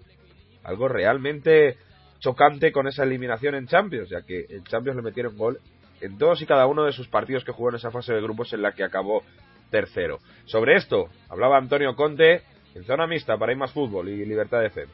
[0.64, 1.79] algo realmente
[2.18, 5.59] chocante con esa eliminación en Champions, ya que en Champions le metieron gol
[6.01, 8.53] en todos y cada uno de sus partidos que jugó en esa fase de grupos
[8.53, 9.22] en la que acabó
[9.70, 10.18] tercero.
[10.44, 12.42] Sobre esto hablaba Antonio Conte
[12.75, 14.85] en zona mixta para ir más fútbol y libertad de fe.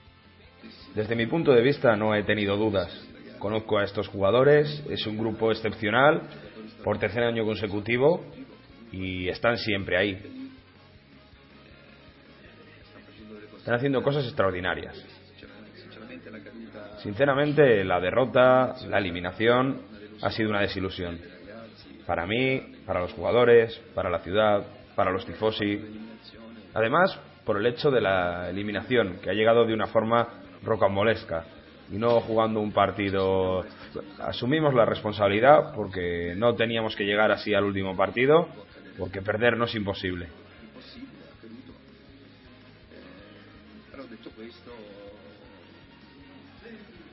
[0.95, 2.91] Desde mi punto de vista no he tenido dudas.
[3.39, 6.23] Conozco a estos jugadores, es un grupo excepcional
[6.83, 8.25] por tercer año consecutivo
[8.91, 10.19] y están siempre ahí.
[13.59, 14.97] Están haciendo cosas extraordinarias.
[17.03, 19.83] Sinceramente, la derrota, la eliminación,
[20.21, 21.21] ha sido una desilusión.
[22.07, 25.81] Para mí, para los jugadores, para la ciudad, para los tifosi.
[26.75, 30.29] Además, por el hecho de la eliminación, que ha llegado de una forma
[30.63, 31.47] rocambolesca
[31.91, 33.65] y no jugando un partido.
[34.19, 38.49] Asumimos la responsabilidad porque no teníamos que llegar así al último partido,
[38.99, 40.29] porque perder no es imposible.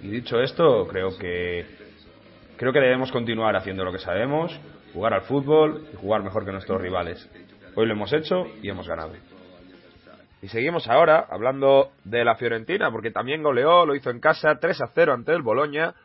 [0.03, 1.65] Y dicho esto, creo que
[2.57, 4.51] creo que debemos continuar haciendo lo que sabemos,
[4.93, 7.25] jugar al fútbol y jugar mejor que nuestros rivales.
[7.75, 9.13] Hoy lo hemos hecho y hemos ganado.
[10.45, 14.79] Y seguimos ahora hablando de la Fiorentina, porque también goleó, lo hizo en casa 3
[14.79, 15.95] a 0 ante el Boloña.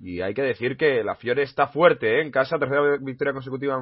[0.00, 2.22] Y hay que decir que la Fiore está fuerte ¿eh?
[2.22, 3.78] en casa, tercera victoria consecutiva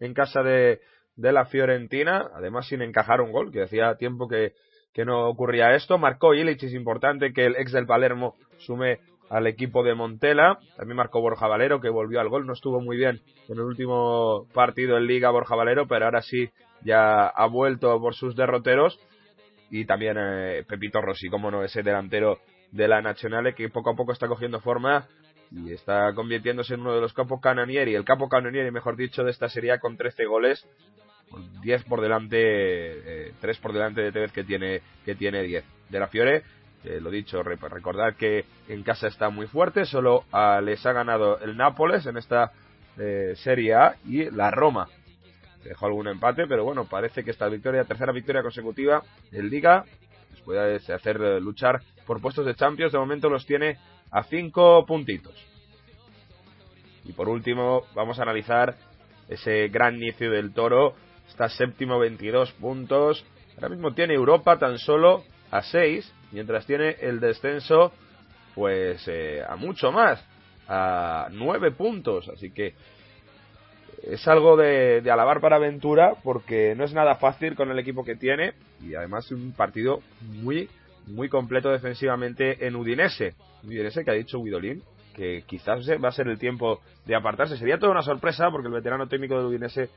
[0.00, 0.80] en casa de,
[1.16, 4.54] de la Fiorentina, además sin encajar un gol, que hacía tiempo que,
[4.94, 5.98] que no ocurría esto.
[5.98, 10.60] Marcó Illich, es importante que el ex del Palermo sume al equipo de Montela.
[10.78, 12.46] También marcó Borja Valero, que volvió al gol.
[12.46, 13.20] No estuvo muy bien
[13.50, 16.48] en el último partido en Liga Borja Valero, pero ahora sí
[16.80, 18.98] ya ha vuelto por sus derroteros.
[19.70, 22.38] Y también eh, Pepito Rossi, como no, ese delantero
[22.70, 25.06] de la Nacional que poco a poco está cogiendo forma
[25.50, 29.30] y está convirtiéndose en uno de los capos canonieri, el capo canonieri, mejor dicho, de
[29.30, 30.66] esta serie con 13 goles,
[31.62, 35.64] 10 por delante, eh, 3 por delante de Tevez que tiene, que tiene 10.
[35.88, 36.42] De la Fiore,
[36.84, 41.38] eh, lo dicho, recordar que en casa está muy fuerte, solo ah, les ha ganado
[41.40, 42.52] el Nápoles en esta
[42.98, 44.88] eh, Serie A y la Roma.
[45.68, 49.02] Dejó algún empate, pero bueno, parece que esta victoria, tercera victoria consecutiva
[49.32, 49.84] en Liga,
[50.30, 52.92] les puede hacer eh, luchar por puestos de Champions.
[52.92, 53.78] De momento los tiene
[54.10, 55.34] a 5 puntitos.
[57.04, 58.76] Y por último, vamos a analizar
[59.28, 60.94] ese gran inicio del Toro.
[61.28, 63.24] Está séptimo, 22 puntos.
[63.56, 67.92] Ahora mismo tiene Europa tan solo a 6, mientras tiene el descenso
[68.54, 70.24] pues eh, a mucho más,
[70.66, 72.28] a 9 puntos.
[72.28, 72.74] Así que
[74.06, 78.04] es algo de, de, alabar para Ventura porque no es nada fácil con el equipo
[78.04, 80.68] que tiene y además un partido muy
[81.06, 83.34] muy completo defensivamente en Udinese.
[83.64, 84.82] Udinese que ha dicho Guidolín
[85.14, 87.56] que quizás va a ser el tiempo de apartarse.
[87.56, 89.88] Sería toda una sorpresa porque el veterano técnico del Udinese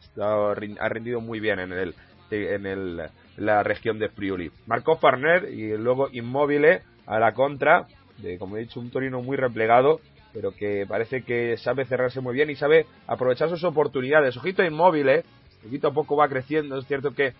[0.00, 1.94] está, ha rendido muy bien en el
[2.30, 3.02] en el,
[3.36, 4.50] la región de Friuli.
[4.66, 7.86] Marcó Farner y luego Inmóvil a la contra,
[8.18, 10.00] de como he dicho, un Torino muy replegado,
[10.32, 14.36] pero que parece que sabe cerrarse muy bien y sabe aprovechar sus oportunidades.
[14.36, 15.22] Ojito Inmóvil,
[15.62, 17.34] poquito a poco va creciendo, es cierto que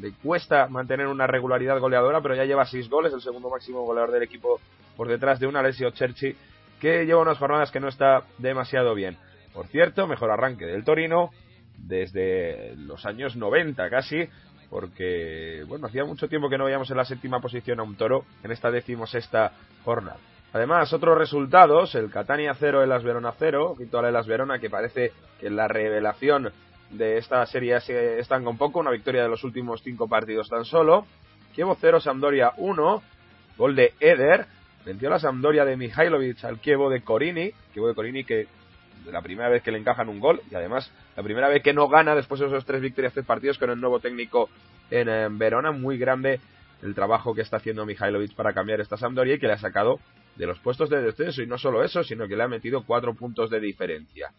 [0.00, 4.10] le cuesta mantener una regularidad goleadora, pero ya lleva seis goles, el segundo máximo goleador
[4.12, 4.60] del equipo
[4.96, 6.34] por detrás de un Alessio Cerci,
[6.80, 9.16] que lleva unas jornadas que no está demasiado bien.
[9.52, 11.30] Por cierto, mejor arranque del Torino
[11.78, 14.28] desde los años 90 casi,
[14.68, 18.24] porque bueno, hacía mucho tiempo que no veíamos en la séptima posición a un toro
[18.42, 19.52] en esta decimosexta
[19.84, 20.18] jornada.
[20.54, 24.70] Además, otros resultados, el Catania 0, el Las Verona 0, victoria de Las Verona que
[24.70, 26.52] parece que la revelación
[26.90, 30.64] de esta serie se estanca un poco, una victoria de los últimos cinco partidos tan
[30.64, 31.06] solo.
[31.56, 33.02] Kievo 0, Sampdoria 1,
[33.58, 34.46] gol de Eder,
[34.86, 38.46] venció la Sampdoria de Mihailovic al Kievo de Corini, Kievo de Corini que
[39.06, 41.88] la primera vez que le encajan un gol y además la primera vez que no
[41.88, 44.48] gana después de esos tres victorias, tres partidos con el nuevo técnico
[44.88, 45.72] en, Verona.
[45.72, 46.38] Muy grande
[46.80, 49.98] el trabajo que está haciendo Mihailovic para cambiar esta Sampdoria y que le ha sacado
[50.36, 51.42] de los puestos de descenso.
[51.42, 54.32] Y no solo eso, sino que le ha metido cuatro puntos de diferencia.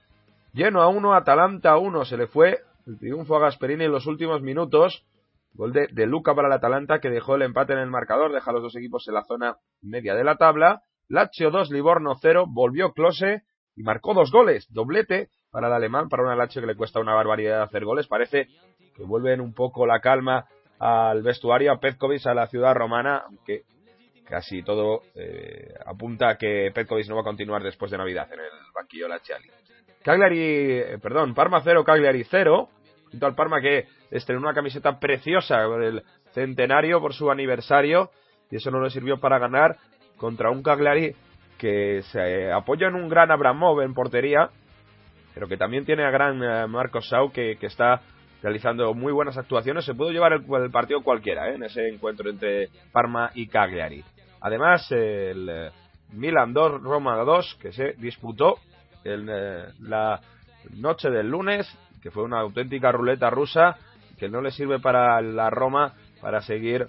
[0.54, 2.06] Lleno a uno, Atalanta a uno.
[2.06, 5.06] Se le fue el triunfo a Gasperini en los últimos minutos.
[5.54, 8.54] Gol de, Luca para el Atalanta que dejó el empate en el marcador, deja a
[8.54, 10.82] los dos equipos en la zona media de la tabla.
[11.08, 13.44] Lazio 2, Livorno 0, volvió Close
[13.76, 17.14] y marcó dos goles, doblete para el alemán, para un Lazio que le cuesta una
[17.14, 18.08] barbaridad hacer goles.
[18.08, 18.48] Parece
[18.96, 20.46] que vuelven un poco la calma
[20.78, 23.64] al vestuario, a Petkovic, a la ciudad romana, aunque
[24.28, 28.40] casi todo eh, apunta a que Petkovic no va a continuar después de Navidad en
[28.40, 29.50] el banquillo Laziali.
[30.04, 32.70] Cagliari, eh, perdón, Parma 0, Cagliari 0,
[33.12, 36.04] junto al Parma que estrenó una camiseta preciosa con el
[36.34, 38.12] centenario por su aniversario
[38.52, 39.78] y eso no le sirvió para ganar
[40.18, 41.16] contra un Cagliari
[41.58, 44.50] que se apoya en un gran Abramov en portería,
[45.34, 48.02] pero que también tiene a gran eh, Marcos Sau que, está
[48.42, 49.86] realizando muy buenas actuaciones.
[49.86, 51.56] Se pudo llevar el, partido cualquiera ¿eh?
[51.56, 54.04] en ese encuentro entre Parma y Cagliari.
[54.46, 55.72] Además, el eh,
[56.12, 58.60] Milan 2, Roma 2, que se disputó
[59.04, 60.22] en la
[60.76, 61.68] noche del lunes,
[62.00, 63.76] que fue una auténtica ruleta rusa,
[64.20, 66.88] que no le sirve para la Roma para seguir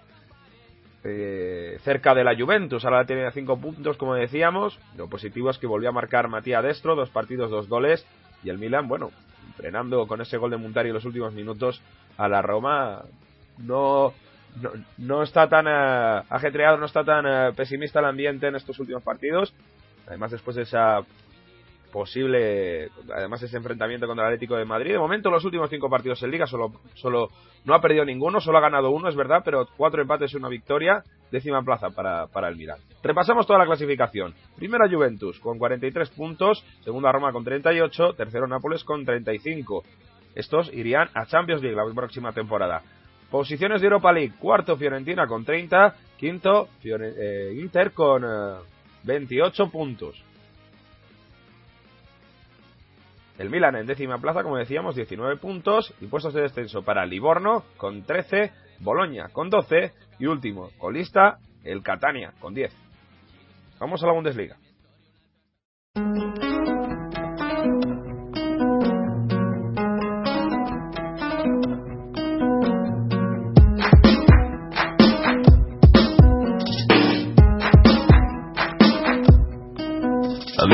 [1.02, 2.84] eh, cerca de la Juventus.
[2.84, 4.78] Ahora tiene 5 puntos, como decíamos.
[4.94, 8.06] Lo positivo es que volvió a marcar Matías Destro, dos partidos, dos goles.
[8.44, 9.12] Y el Milan, bueno,
[9.56, 11.80] frenando con ese gol de Montari en los últimos minutos
[12.18, 13.04] a la Roma,
[13.56, 14.12] no,
[14.98, 19.02] no, está tan uh, ajetreado, no está tan uh, pesimista el ambiente en estos últimos
[19.02, 19.54] partidos.
[20.06, 21.00] Además, después de esa
[21.96, 24.92] posible, además ese enfrentamiento contra el Atlético de Madrid.
[24.92, 27.30] De momento, los últimos cinco partidos en Liga solo, solo
[27.64, 30.50] no ha perdido ninguno, solo ha ganado uno, es verdad, pero cuatro empates y una
[30.50, 32.78] victoria, décima plaza para, para el Milan.
[33.02, 34.34] Repasamos toda la clasificación.
[34.56, 39.82] Primera Juventus con 43 puntos, segunda Roma con 38, tercero Nápoles con 35.
[40.34, 42.82] Estos irían a Champions League la próxima temporada.
[43.30, 48.24] Posiciones de Europa League, cuarto Fiorentina con 30, quinto eh, Inter con
[49.02, 50.22] 28 eh, puntos.
[53.38, 57.64] El Milan en décima plaza, como decíamos, 19 puntos y puestos de descenso para Livorno
[57.76, 62.72] con 13, Boloña con 12 y último, colista, el Catania con 10.
[63.78, 64.56] Vamos a la Bundesliga.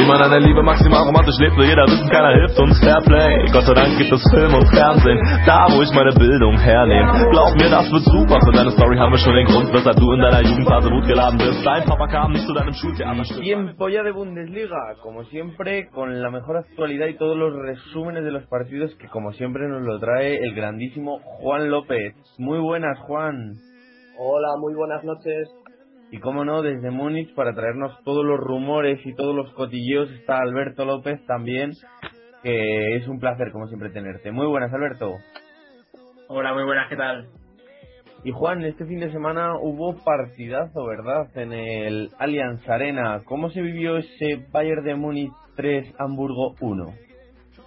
[0.03, 3.47] Wie man eine Liebe maximal romantisch lebt, will jeder wissen, keiner hilft uns Fairplay.
[3.55, 5.15] Gott sei Dank gibt es Film und Fernsehen,
[5.47, 7.31] da wo ich meine Bildung hernehme.
[7.31, 8.43] Glaub mir, das wird super.
[8.43, 11.39] Für deine Story haben wir schon den Grund, weshalb du in deiner Jugendphase Wut geladen
[11.39, 11.65] bist.
[11.65, 13.23] Dein Papa kam nicht zu deinem Schultheater.
[13.23, 18.33] Tiempo ya de Bundesliga, como siempre, con la mejor actualidad y todos los resúmenes de
[18.33, 22.17] los partidos que como siempre nos lo trae el grandísimo Juan López.
[22.39, 23.55] Muy buenas, Juan.
[24.19, 25.62] Hola, muy buenas noches.
[26.13, 30.41] Y cómo no, desde Múnich, para traernos todos los rumores y todos los cotilleos, está
[30.41, 31.73] Alberto López también,
[32.43, 34.31] que es un placer, como siempre, tenerte.
[34.31, 35.15] Muy buenas, Alberto.
[36.29, 37.31] Hola, muy buenas, ¿qué tal?
[38.25, 41.35] Y Juan, este fin de semana hubo partidazo, ¿verdad?
[41.35, 43.23] En el Allianz Arena.
[43.25, 46.93] ¿Cómo se vivió ese Bayern de Múnich 3, Hamburgo 1?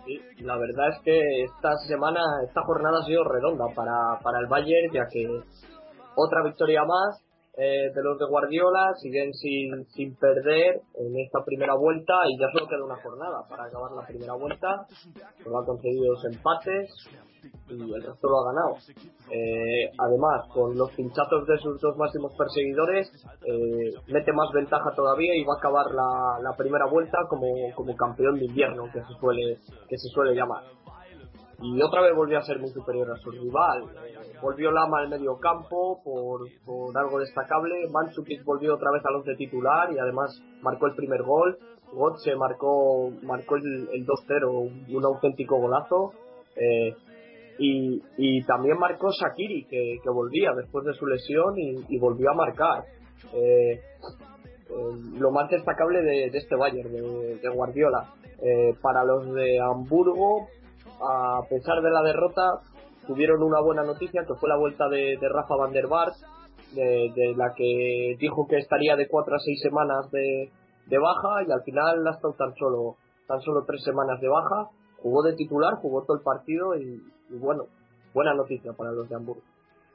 [0.06, 4.46] Sí, la verdad es que esta semana, esta jornada ha sido redonda para, para el
[4.46, 5.26] Bayern, ya que
[6.16, 7.26] otra victoria más
[7.58, 12.48] eh, de los de Guardiola siguen sin, sin perder en esta primera vuelta y ya
[12.52, 14.86] solo queda una jornada para acabar la primera vuelta.
[15.44, 16.92] Solo ha conseguido dos empates
[17.70, 18.76] y el resto lo ha ganado.
[19.32, 23.10] Eh, además, con los pinchazos de sus dos máximos perseguidores,
[23.46, 27.96] eh, mete más ventaja todavía y va a acabar la, la primera vuelta como, como
[27.96, 30.64] campeón de invierno, que se suele, que se suele llamar
[31.62, 33.84] y otra vez volvió a ser muy superior a su rival.
[34.42, 37.88] volvió Lama al medio campo por, por algo destacable.
[37.92, 41.58] Mandzukic volvió otra vez a los de titular y además marcó el primer gol.
[41.94, 46.12] Gotze marcó, marcó el, el 2-0, un auténtico golazo.
[46.56, 46.94] Eh,
[47.58, 52.34] y, y también marcó Shakiri, que, que volvía después de su lesión y, volvió a
[52.34, 52.84] marcar.
[53.34, 53.80] Eh, eh,
[55.20, 58.14] lo más destacable de, de este Bayern, de, de Guardiola.
[58.42, 60.48] Eh, para los de Hamburgo,
[61.02, 62.62] a pesar de la derrota,
[63.08, 66.16] tuvieron una buena noticia, que fue la vuelta de, Rafa van der Vaart,
[66.74, 70.52] de, la que dijo que estaría de 4 a 6 semanas de,
[70.98, 72.96] baja y al final ha estado tan solo,
[73.28, 74.70] tan solo 3 semanas de baja.
[74.98, 77.66] Jugó de titular, jugó todo el partido y, bueno,
[78.14, 79.44] buena noticia para los de Hamburgo.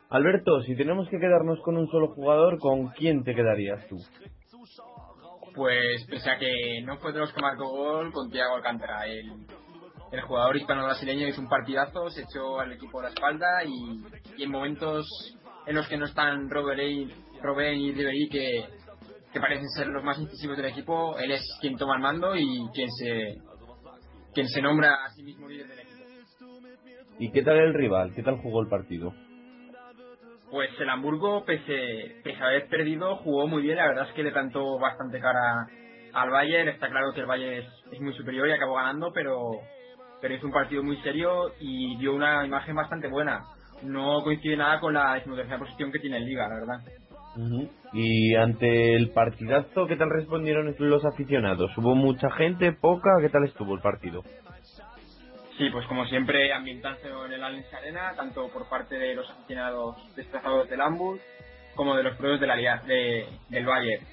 [0.09, 3.97] Alberto, si tenemos que quedarnos con un solo jugador, ¿con quién te quedarías tú?
[5.55, 9.07] Pues pese a que no fue de los que marcó gol, con Thiago Alcántara.
[9.07, 9.47] El,
[10.13, 14.51] el jugador hispano-brasileño hizo un partidazo, se echó al equipo a la espalda y, en
[14.51, 15.07] momentos
[15.67, 18.65] en los que no están Robert y, Robert y Ribery, que,
[19.33, 22.69] que parecen ser los más incisivos del equipo, él es quien toma el mando y
[22.75, 23.37] quien se,
[24.35, 25.91] quien se nombra a sí mismo líder del equipo.
[27.19, 28.15] ¿Y qué tal el rival?
[28.15, 29.13] ¿Qué tal jugó el partido?
[30.51, 33.77] Pues el Hamburgo, pese, pese a haber perdido, jugó muy bien.
[33.77, 35.67] La verdad es que le cantó bastante cara
[36.13, 36.71] al Bayern.
[36.71, 39.61] Está claro que el Bayern es, es muy superior y acabó ganando, pero,
[40.21, 43.45] pero hizo un partido muy serio y dio una imagen bastante buena.
[43.83, 46.81] No coincide nada con la decimotercera posición que tiene en Liga, la verdad.
[47.93, 51.77] Y ante el partidazo, ¿qué tal respondieron los aficionados?
[51.77, 53.11] ¿Hubo mucha gente, poca?
[53.21, 54.23] ¿Qué tal estuvo el partido?
[55.57, 59.97] Sí, pues como siempre, ambientarse en el Allianz Arena, tanto por parte de los aficionados
[60.17, 61.21] desplazados del Ambus
[61.75, 64.05] como de los propios de la, de, del Bayern.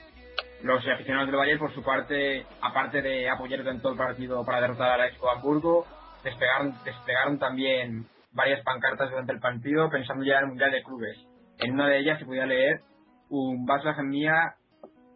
[0.64, 4.92] Los aficionados del Bayern, por su parte, aparte de apoyar todo el partido para derrotar
[4.92, 5.86] a la Expo Hamburgo,
[6.28, 11.18] desplegaron, desplegaron también varias pancartas durante el partido pensando ya en el Mundial de Clubes.
[11.60, 12.82] En una de ellas se podía leer
[13.30, 14.56] un Baslagen Mia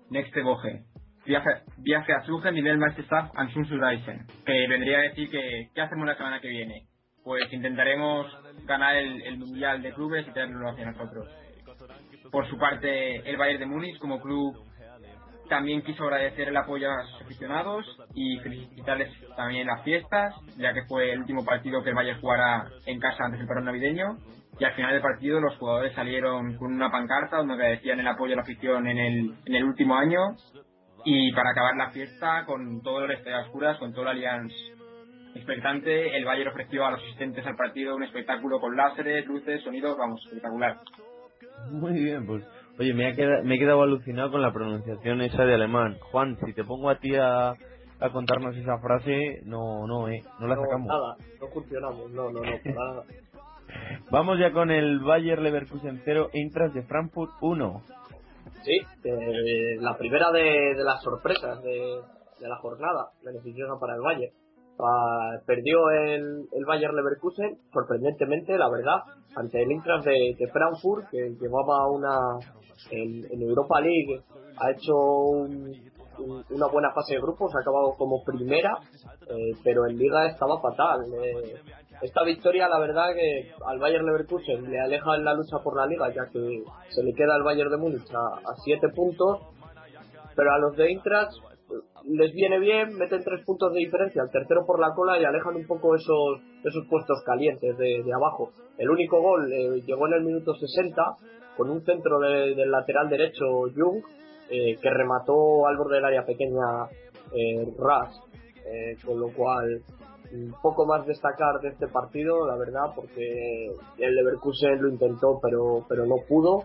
[0.10, 0.84] Nächste Woche,
[1.26, 6.16] viaje a Sugen nivel Meisterschaft an Sunsurreisen, que vendría a decir que ¿qué hacemos la
[6.16, 6.88] semana que viene?
[7.24, 8.28] Pues intentaremos
[8.66, 11.30] ganar el, el Mundial de Clubes y tenerlo hacia nosotros.
[12.32, 14.56] Por su parte, el Bayern de Múnich como club
[15.52, 17.86] también quiso agradecer el apoyo a sus aficionados
[18.16, 22.68] y felicitarles también las fiestas, ya que fue el último partido que el Bayern jugara
[22.86, 24.18] en casa antes del parón navideño.
[24.58, 28.32] Y al final del partido los jugadores salieron con una pancarta donde agradecían el apoyo
[28.32, 30.22] a la afición en el, en el último año.
[31.04, 34.54] Y para acabar la fiesta, con todo el estrellas oscuras, con todo el Allianz
[35.36, 39.98] expectante, el Bayern ofreció a los asistentes al partido un espectáculo con láseres, luces, sonidos,
[39.98, 40.78] vamos, espectacular.
[41.72, 42.46] Muy bien, pues
[42.80, 45.98] Oye, me, he quedado alucinado con la pronunciación esa de alemán.
[46.12, 47.54] Juan, si te pongo a ti a,
[48.12, 50.88] contarnos esa frase, no, no, eh, no la sacamos.
[50.88, 53.04] Nada, no funcionamos, no, no, no, nada.
[54.12, 57.82] Vamos ya con el Bayer Leverkusen 0, Intras de Frankfurt 1.
[58.64, 62.02] Sí, eh, la primera de, las sorpresas de,
[62.40, 64.34] la jornada, beneficiosa para el Bayern.
[64.84, 69.04] Ah, perdió el, el Bayer Leverkusen, sorprendentemente, la verdad,
[69.36, 72.18] ante el Intras de, de Frankfurt, que llevaba una,
[72.90, 74.22] en, Europa League
[74.58, 74.96] ha hecho
[76.50, 78.78] una buena fase de grupos, ha acabado como primera,
[79.28, 81.02] eh, pero en Liga estaba fatal.
[81.24, 81.56] Eh,
[82.02, 85.86] esta victoria, la verdad, que al Bayern Leverkusen le aleja en la lucha por la
[85.86, 89.40] Liga, ya que se le queda al Bayern de Múnich a 7 puntos,
[90.36, 91.51] pero a los de Eintracht
[92.06, 95.56] les viene bien, meten 3 puntos de diferencia, al tercero por la cola y alejan
[95.56, 98.52] un poco esos, esos puestos calientes de, abajo.
[98.78, 101.02] El único gol eh, llegó en el minuto 60
[101.58, 103.46] con un centro del lateral derecho
[103.76, 104.02] Jung
[104.50, 106.86] eh, que remató al borde del área pequeña
[107.34, 108.20] eh, Ras,
[108.66, 109.82] eh, con lo cual
[110.62, 113.68] poco más destacar de este partido, la verdad, porque
[113.98, 116.64] el Leverkusen lo intentó pero pero no pudo.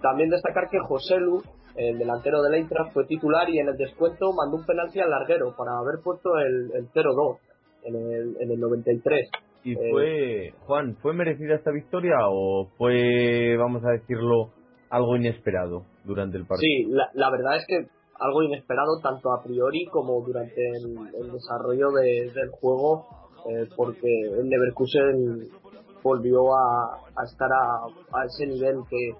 [0.00, 1.42] También destacar que José Lu,
[1.76, 5.54] el delantero del Eintracht, fue titular y en el descuento mandó un penalti al larguero
[5.56, 7.38] para haber puesto el, el 0-2
[7.84, 9.30] en el, en el 93.
[9.62, 14.50] ¿Y eh, fue, Juan, fue merecida esta victoria o fue, vamos a decirlo,
[14.88, 16.60] algo inesperado durante el partido?
[16.60, 17.86] Sí, la, verdad es que
[18.18, 23.06] algo inesperado tanto a priori como durante el, desarrollo del juego,
[23.50, 24.08] eh, porque
[24.38, 25.48] el Leverkusen
[26.02, 29.12] volvió a, estar a, ese nivel que,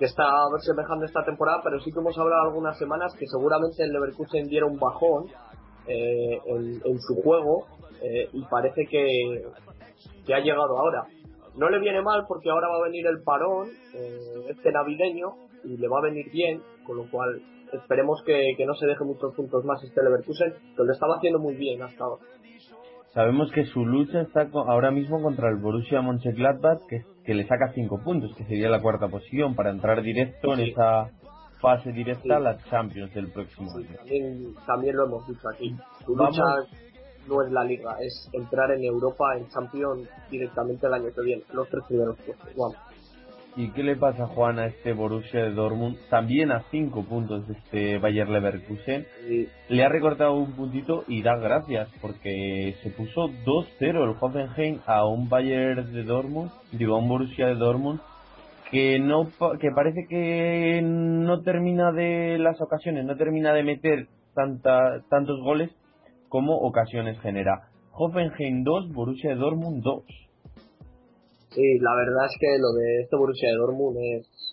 [0.00, 0.24] que está
[0.60, 4.64] semejando esta temporada, pero sí que hemos hablado algunas semanas que seguramente el Leverkusen diera
[4.64, 5.26] un bajón
[5.86, 7.66] eh, en, su juego
[8.00, 9.06] eh, y parece que,
[10.24, 11.04] que, ha llegado ahora.
[11.54, 15.34] No le viene mal porque ahora va a venir el parón, eh, este navideño,
[15.64, 19.04] y le va a venir bien, con lo cual esperemos que, que no se deje
[19.04, 22.24] muchos puntos más este Leverkusen, que lo estaba haciendo muy bien hasta ahora.
[23.14, 27.72] Sabemos que su lucha está ahora mismo contra el Borussia Mönchengladbach, que, que le saca
[27.74, 31.10] 5 puntos, que sería la cuarta posición, para entrar directo en esa
[31.60, 33.96] fase directa a las Champions del próximo año.
[33.96, 35.76] También, también, lo hemos dicho aquí.
[36.06, 36.42] Su lucha
[37.26, 41.42] no es la liga, es entrar en Europa en Champions directamente el año que viene,
[41.52, 42.78] los tres primeros puestos.
[43.56, 45.96] ¿Y qué le pasa, Juan, a este Borussia de Dortmund?
[46.08, 49.06] También a cinco puntos de este Bayer Leverkusen.
[49.68, 55.04] Le ha recortado un puntito y da gracias, porque se puso 2-0 el Hoffenheim a
[55.04, 58.00] un Bayer de Dortmund, digo, a un Borussia de Dortmund,
[58.70, 59.28] que no
[59.60, 65.70] que parece que no termina de las ocasiones, no termina de meter tanta, tantos goles
[66.28, 67.68] como ocasiones genera.
[67.92, 70.29] Hoffenheim 2, Borussia Dortmund 2.
[71.50, 74.50] Sí, la verdad es que lo de este Borussia Dortmund es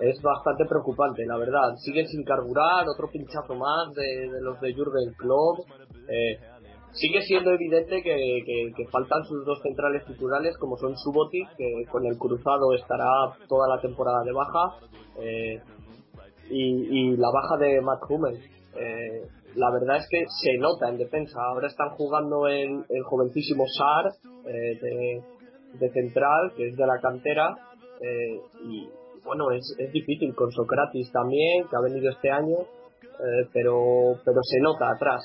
[0.00, 1.74] es bastante preocupante, la verdad.
[1.78, 5.66] Siguen sin carburar, otro pinchazo más de, los de Jurgen Klopp.
[6.08, 6.38] Eh,
[6.92, 12.06] sigue siendo evidente que, que, faltan sus dos centrales titulares, como son Subotic, que con
[12.06, 13.08] el cruzado estará
[13.48, 14.76] toda la temporada de baja,
[15.20, 15.60] eh,
[16.50, 18.38] y, y, la baja de Matt Hummel.
[18.74, 19.22] Eh,
[19.56, 21.38] la verdad es que se nota en defensa.
[21.42, 24.06] Ahora están jugando el, el jovencísimo Sar
[24.46, 25.22] eh, de,
[25.92, 27.56] central, que es de la cantera.
[28.00, 28.88] Eh, y
[29.24, 34.40] bueno, es, es difícil con Socrates también, que ha venido este año, eh, pero, pero
[34.42, 35.20] se nota atrás.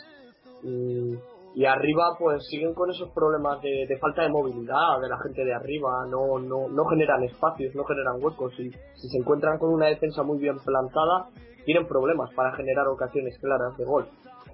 [0.63, 1.15] Y,
[1.55, 5.45] y arriba pues siguen con esos problemas de, de, falta de movilidad de la gente
[5.45, 9.71] de arriba, no, no, no generan espacios, no generan huecos y si se encuentran con
[9.71, 11.29] una defensa muy bien plantada
[11.65, 14.07] tienen problemas para generar ocasiones claras de gol.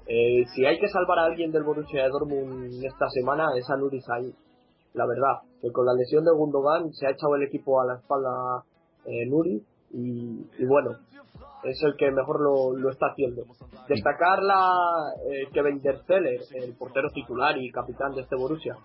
[0.07, 3.77] Eh, si hay que salvar a alguien del Borussia de Dortmund esta semana es a
[3.77, 3.99] Nuri.
[4.93, 7.95] La verdad, que con la lesión de Gundogan se ha echado el equipo a la
[7.95, 8.63] espalda
[9.05, 10.91] eh, Nuri y, bueno,
[11.63, 13.43] es el que mejor lo, lo está haciendo.
[13.87, 14.71] Destacar la,
[15.29, 18.75] eh, que Wendersteller, el portero titular y capitán de este Borussia,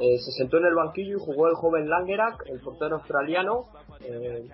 [0.00, 3.64] eh, se sentó en el banquillo y jugó el joven Langerak, el portero australiano.
[4.00, 4.48] Eh,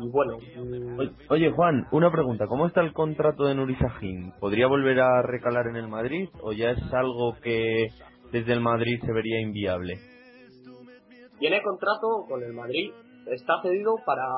[0.00, 0.38] y bueno.
[0.38, 2.46] mm, Oye, Juan, una pregunta.
[2.46, 4.32] ¿Cómo está el contrato de Nuri Sahin?
[4.40, 7.88] ¿Podría volver a recalar en el Madrid o ya es algo que
[8.32, 10.12] desde el Madrid se vería inviable?
[11.42, 12.92] tiene contrato con el Madrid,
[13.26, 14.28] está cedido para,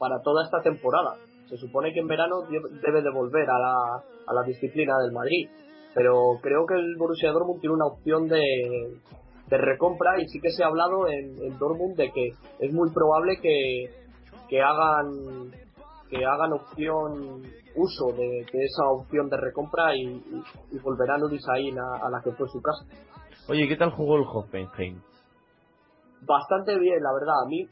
[0.00, 1.14] para toda esta temporada.
[1.48, 2.40] Se supone que en verano
[2.82, 3.76] debe de volver a la,
[4.26, 5.48] a la disciplina del Madrid,
[5.94, 8.98] pero creo que el Borussia Dortmund tiene una opción de,
[9.48, 12.90] de recompra y sí que se ha hablado en, en Dortmund de que es muy
[12.92, 13.84] probable que,
[14.48, 15.52] que hagan
[16.08, 17.42] que hagan opción
[17.74, 20.42] uso de, de esa opción de recompra y, y,
[20.72, 22.84] y volverán Uri Sahin a, a la que fue su casa.
[23.48, 25.00] Oye, ¿qué tal jugó el Hoffenheim?
[26.26, 27.34] bastante bien, la verdad.
[27.44, 27.68] A mí,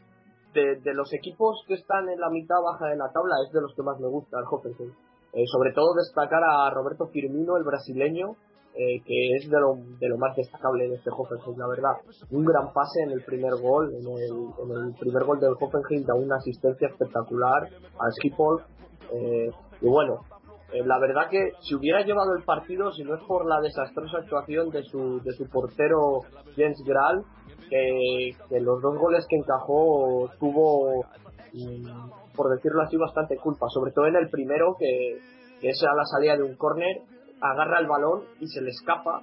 [0.52, 3.60] de, de los equipos que están en la mitad baja de la tabla, es de
[3.60, 4.92] los que más me gusta el Hoffenheim.
[5.32, 8.36] Eh, sobre todo destacar a Roberto Firmino, el brasileño,
[8.76, 11.92] eh, que es de lo, de lo más destacable de este Hoffenheim, la verdad.
[12.30, 16.04] Un gran pase en el primer gol, en el, en el primer gol del Hoffenheim
[16.04, 17.68] da una asistencia espectacular
[17.98, 18.62] al Schiphol.
[19.12, 19.48] Eh,
[19.80, 20.22] y bueno,
[20.72, 24.18] eh, la verdad que si hubiera llevado el partido, si no es por la desastrosa
[24.18, 26.22] actuación de su, de su portero
[26.56, 27.22] Jens Graal,
[27.70, 31.04] que, que los dos goles que encajó tuvo,
[31.52, 33.66] mm, por decirlo así, bastante culpa.
[33.68, 35.18] Sobre todo en el primero, que,
[35.60, 37.02] que es a la salida de un córner,
[37.40, 39.22] agarra el balón y se le escapa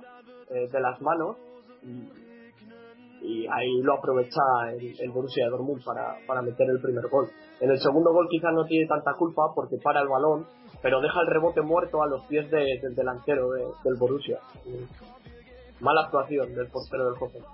[0.49, 1.37] eh, de las manos.
[3.23, 4.41] Y, ahí lo aprovecha
[4.71, 7.29] el, Borussia Dortmund para, para meter el primer gol.
[7.59, 10.47] En el segundo gol quizás no tiene tanta culpa porque para el balón,
[10.81, 14.39] pero deja el rebote muerto a los pies de- del delantero de- del Borussia.
[15.81, 17.45] Mala actuación del portero del Hoffenheim.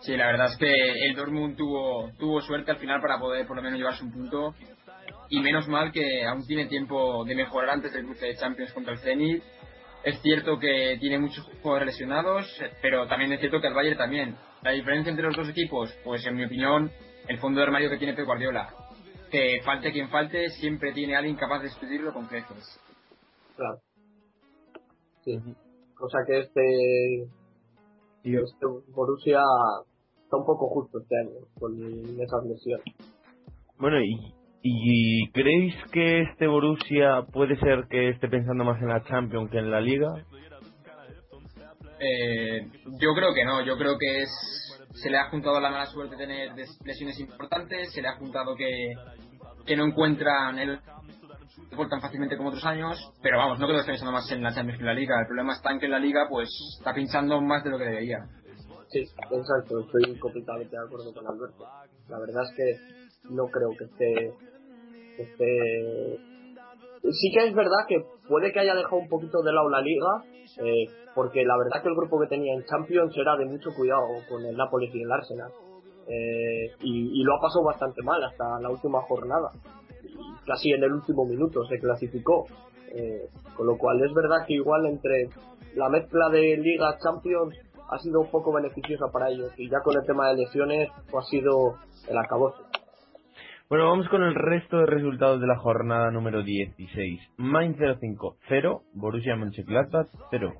[0.00, 3.56] Sí, la verdad es que el Dortmund tuvo, tuvo suerte al final para poder por
[3.56, 4.54] lo menos llevarse un punto.
[5.28, 8.92] Y menos mal que aún tiene tiempo de mejorar antes del cruce de Champions contra
[8.92, 9.42] el Zenit.
[10.04, 12.46] Es cierto que tiene muchos jugadores lesionados,
[12.82, 14.36] pero también es cierto que el Bayern también.
[14.62, 16.90] La diferencia entre los dos equipos, pues en mi opinión,
[17.28, 18.68] el fondo de armario que tiene Pep Guardiola.
[19.30, 22.80] Que falte quien falte, siempre tiene alguien capaz de sustituirlo con creces.
[23.56, 23.78] Claro.
[25.24, 25.38] Sí.
[25.94, 27.22] Cosa que este,
[28.24, 29.40] este Borussia
[30.22, 31.72] está un poco justo este año con
[32.20, 32.84] esas lesiones.
[33.78, 34.34] Bueno, y,
[34.66, 39.58] ¿y creéis que este Borussia puede ser que esté pensando más en la Champions que
[39.58, 40.08] en la Liga?
[42.00, 42.66] Eh,
[43.00, 44.30] yo creo que no, yo creo que es
[44.94, 46.52] se le ha juntado la mala suerte de tener
[46.84, 48.94] lesiones importantes, se le ha juntado que,
[49.66, 50.78] que no encuentran el
[51.70, 54.42] fútbol tan fácilmente como otros años, pero vamos, no creo que esté pensando más en
[54.42, 55.20] la Champions que en la Liga.
[55.20, 56.48] El problema está en que en la Liga pues
[56.78, 58.18] está pinchando más de lo que debería.
[58.88, 61.64] Sí, exacto, estoy completamente de acuerdo con Alberto.
[62.08, 64.32] La verdad es que no creo que esté,
[65.18, 66.18] esté...
[67.10, 70.24] Sí que es verdad que puede que haya dejado un poquito de lado la liga,
[70.62, 74.06] eh, porque la verdad que el grupo que tenía en Champions era de mucho cuidado
[74.28, 75.52] con el Nápoles y el Arsenal.
[76.06, 79.50] Eh, y, y lo ha pasado bastante mal hasta la última jornada.
[80.02, 82.46] Y casi en el último minuto se clasificó.
[82.96, 85.28] Eh, con lo cual es verdad que igual entre
[85.74, 87.56] la mezcla de Liga Champions
[87.90, 91.26] ha sido un poco beneficiosa para ellos y ya con el tema de lesiones pues
[91.26, 91.74] ha sido
[92.08, 92.62] el acabose.
[93.70, 97.18] Bueno, vamos con el resto de resultados de la jornada número 16.
[97.38, 98.82] Mainz 05, 0.
[98.92, 100.52] Borussia Mönchengladbach, 0.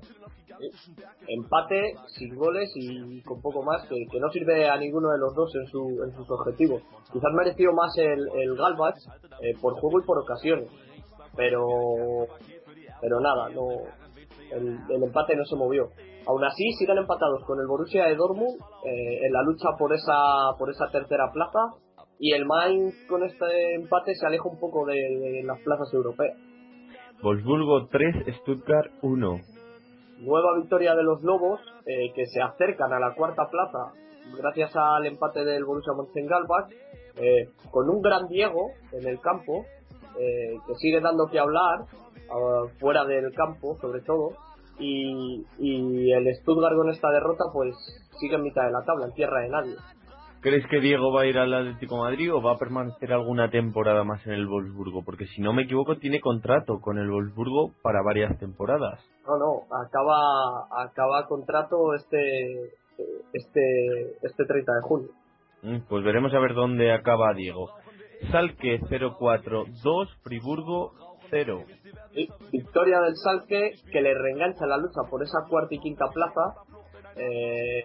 [1.27, 5.53] Empate, sin goles y con poco más que, no sirve a ninguno de los dos
[5.53, 6.81] en, su, en sus objetivos.
[7.13, 8.97] Quizás mereció más el, el Galbach
[9.39, 10.67] eh, por juego y por ocasiones,
[11.35, 11.61] pero
[13.01, 13.67] pero nada, no
[14.51, 15.89] el, el empate no se movió.
[16.25, 20.57] Aún así siguen empatados con el Borussia de Dortmund eh, en la lucha por esa
[20.57, 21.84] por esa tercera plaza
[22.19, 26.37] y el Mainz con este empate se aleja un poco de, de las plazas europeas.
[27.21, 29.39] Wolfsburgo 3, Stuttgart 1.
[30.19, 33.91] Nueva victoria de los Lobos eh, que se acercan a la cuarta plaza
[34.37, 36.71] gracias al empate del Borussia Mönchengladbach
[37.17, 39.65] eh, con un gran Diego en el campo
[40.17, 41.85] eh, que sigue dando que hablar
[42.31, 44.31] ah, fuera del campo sobre todo
[44.79, 47.75] y, y el Stuttgart con esta derrota pues
[48.19, 49.75] sigue en mitad de la tabla en tierra de nadie
[50.45, 53.49] ¿Crees que Diego va a ir al Atlético de Madrid o va a permanecer alguna
[53.49, 55.03] temporada más en el Wolfsburgo?
[55.03, 58.99] Porque si no me equivoco tiene contrato con el Wolfsburgo para varias temporadas.
[59.25, 62.73] no no acaba acaba contrato este
[63.33, 65.09] este este 30 de junio
[65.63, 67.71] Mm, Pues veremos a ver dónde acaba Diego.
[68.31, 70.91] Salque 0-4-2, Friburgo
[71.31, 71.63] 0.
[72.51, 76.61] victoria del Salque que le reengancha la lucha por esa cuarta y quinta plaza.
[77.15, 77.83] Eh,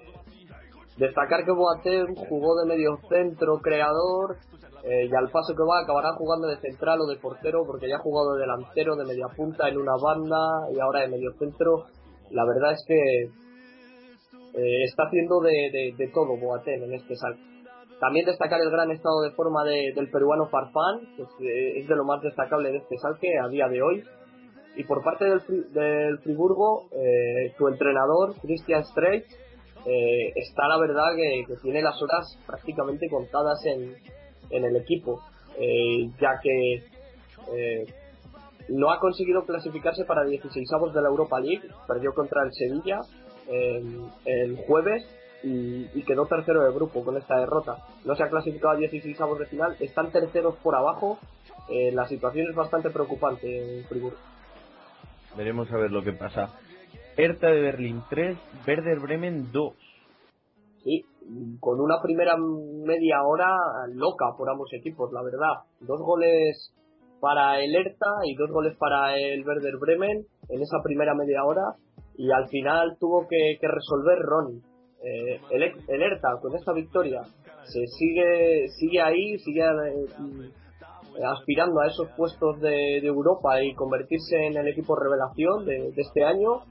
[1.00, 4.36] destacar que Boateng jugó de medio centro creador
[4.84, 7.96] eh, y al paso que va acabará jugando de central o de portero porque ya
[7.96, 11.86] ha jugado de delantero, de media punta en una banda y ahora de medio centro.
[12.30, 13.22] La verdad es que
[14.60, 17.40] eh, está haciendo de, de, todo Boateng en este salto.
[17.98, 22.22] También destacar el gran estado de forma del peruano Farfán, que es, de lo más
[22.22, 24.02] destacable de este salque a día de hoy.
[24.76, 25.40] Y por parte del,
[25.72, 29.26] del Friburgo, eh, su entrenador, Christian Streich,
[29.86, 33.94] eh, está la verdad que, tiene las horas prácticamente contadas en,
[34.50, 35.20] en el equipo,
[35.58, 36.84] eh, ya que
[38.68, 43.00] no ha conseguido clasificarse para 16 avos de la Europa League, perdió contra el Sevilla
[44.24, 45.02] el jueves
[45.42, 47.78] y, quedó tercero de grupo con esta derrota.
[48.04, 51.18] No se ha clasificado a 16 avos de final, están terceros por abajo.
[51.68, 54.18] la situación es bastante preocupante en Friburgo.
[55.36, 56.50] Veremos a ver lo que pasa.
[57.20, 59.74] Hertha de Berlín 3, Werder Bremen 2.
[60.82, 61.04] Sí,
[61.60, 63.54] con una primera media hora
[63.92, 65.68] loca por ambos equipos, la verdad.
[65.80, 66.74] Dos goles
[67.20, 71.76] para el Hertha y dos goles para el Werder Bremen en esa primera media hora
[72.16, 74.62] y al final tuvo que, resolver Ronnie.
[75.02, 77.22] Eh, el, el con esta victoria
[77.64, 84.56] se sigue sigue ahí, sigue eh, aspirando a esos puestos de, Europa y convertirse en
[84.56, 86.62] el equipo revelación de, este año,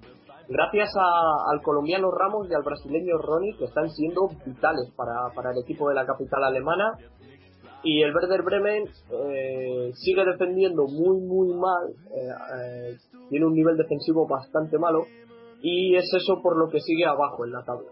[0.49, 5.89] gracias al colombiano Ramos y al brasileño Ronnie, que están siendo vitales para, el equipo
[5.89, 6.97] de la capital alemana.
[7.81, 12.97] Y el Werder Bremen eh, sigue defendiendo muy, muy mal, eh, eh,
[13.29, 15.05] tiene un nivel defensivo bastante malo,
[15.61, 17.87] y es eso por lo que sigue abajo en la tabla.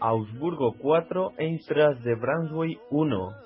[0.00, 3.44] Augsburgo 4, Eintracht de Brunswick 1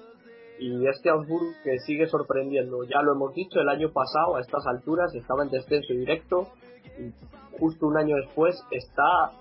[0.60, 2.82] y este Augsburg que sigue sorprendiendo.
[2.84, 6.48] Ya lo hemos dicho, el año pasado a estas alturas estaba en descenso directo
[6.98, 7.12] y
[7.58, 9.32] justo un año después está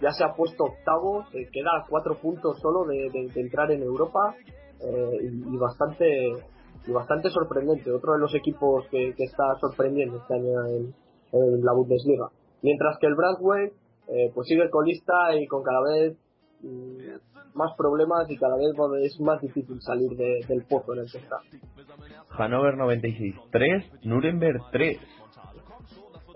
[0.00, 4.34] ya se ha puesto octavo, se queda a cuatro puntos solo de, entrar en Europa
[4.80, 6.06] eh, y, bastante
[6.86, 7.90] y bastante sorprendente.
[7.90, 10.94] Otro de los equipos que, está sorprendiendo este año en,
[11.62, 12.28] la Bundesliga.
[12.62, 13.66] Mientras que el Brandway
[14.08, 16.16] eh, pues sigue colista y con cada vez
[17.54, 21.36] más problemas y cada vez es más difícil salir del pozo en el que está.
[22.30, 24.98] Hannover 96 3, Nuremberg 3.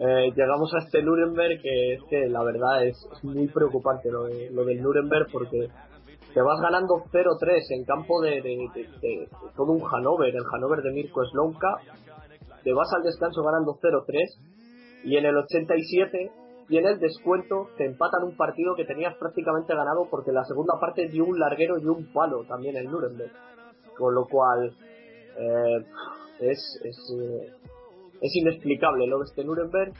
[0.04, 4.82] Eh, llegamos a este Nuremberg que es que la verdad es, muy preocupante lo, del
[4.82, 5.68] Nuremberg porque
[6.34, 8.42] te vas ganando 0-3 en campo de,
[9.54, 11.76] todo un Hannover, el Hannover de Mirko Slonka,
[12.64, 16.32] te vas al descanso ganando 0-3 y en el 87
[16.68, 20.80] y en el descuento te empatan un partido que tenías prácticamente ganado porque la segunda
[20.80, 23.30] parte dio un larguero y un palo también en Nuremberg.
[23.96, 24.74] Con lo cual
[25.38, 25.84] eh,
[26.40, 27.52] es, es, eh,
[28.22, 29.92] es inexplicable lo de este Nuremberg.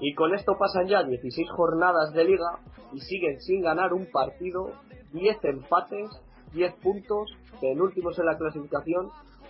[0.00, 2.60] Y con esto pasan ya 16 jornadas de liga
[2.92, 4.72] y siguen sin ganar un partido,
[5.12, 6.10] 10 empates,
[6.52, 9.08] 10 puntos, penúltimos en la clasificación,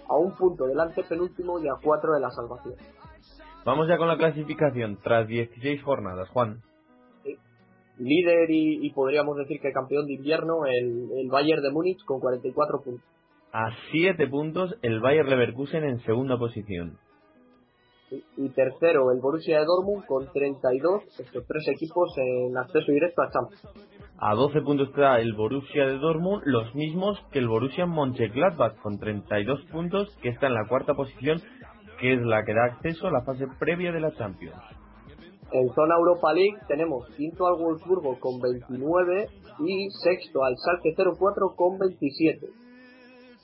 [0.09, 2.75] a un punto delante penúltimo y a 4 de la salvación.
[3.65, 6.61] Vamos ya con la clasificación, tras 16 jornadas, Juan.
[7.99, 13.05] Líder y, podríamos decir que campeón de invierno, el, Bayern de Múnich con 44 puntos.
[13.53, 16.99] A 7 puntos, el Bayern Leverkusen en segunda posición.
[18.11, 23.31] Y, tercero, el Borussia de Dortmund con 32, estos tres equipos en acceso directo a
[23.31, 23.63] Champions.
[24.19, 28.99] A 12 puntos está el Borussia de Dortmund, los mismos que el Borussia Mönchengladbach con
[28.99, 31.43] 32 puntos, que está en la cuarta posición
[31.99, 34.57] que es la que da acceso a la fase previa de la Champions.
[35.53, 39.29] En zona Europa League tenemos quinto al Wolfsburgo con 29
[39.61, 42.47] y sexto al Schalke 04 con 27.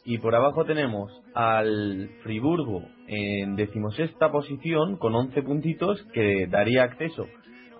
[0.05, 7.27] Y por abajo tenemos al Friburgo en decimosexta posición con 11 puntitos que daría acceso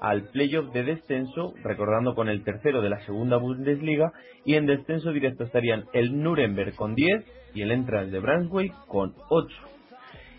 [0.03, 4.13] al playoff de descenso, recordando con el tercero de la segunda Bundesliga,
[4.45, 9.15] y en descenso directo estarían el Nuremberg con 10 y el Eintracht de Brunswick con
[9.31, 9.57] 8.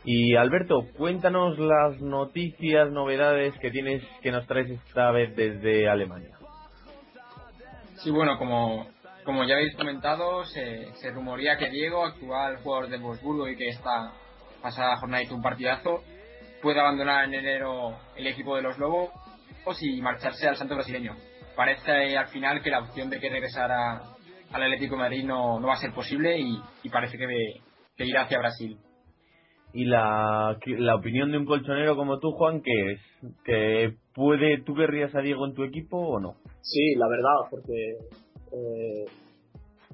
[0.04, 6.36] Y Alberto, cuéntanos las noticias, novedades que tienes, que nos traes esta vez desde Alemania.
[8.04, 8.88] Sí, bueno, como,
[9.24, 13.70] como ya habéis comentado, se, se rumorea que Diego, actual jugador del Wolfsburgo y que
[13.70, 14.12] esta
[14.62, 16.04] pasada jornada hizo un partidazo,
[16.62, 19.12] puede abandonar en enero el equipo de los Lobos
[19.82, 21.16] y marcharse al Santo Brasileño.
[21.56, 24.02] Parece al final que la opción de que regresara
[24.52, 27.28] al Atlético de Madrid no, va a ser posible y, parece que,
[27.96, 28.78] que irá hacia Brasil
[29.74, 33.02] y la, la opinión de un colchonero como tú, Juan, que es
[33.44, 36.36] que puede, ¿tú querrías a Diego en tu equipo o no?
[36.62, 37.74] Sí, la verdad, porque
[38.54, 39.06] eh,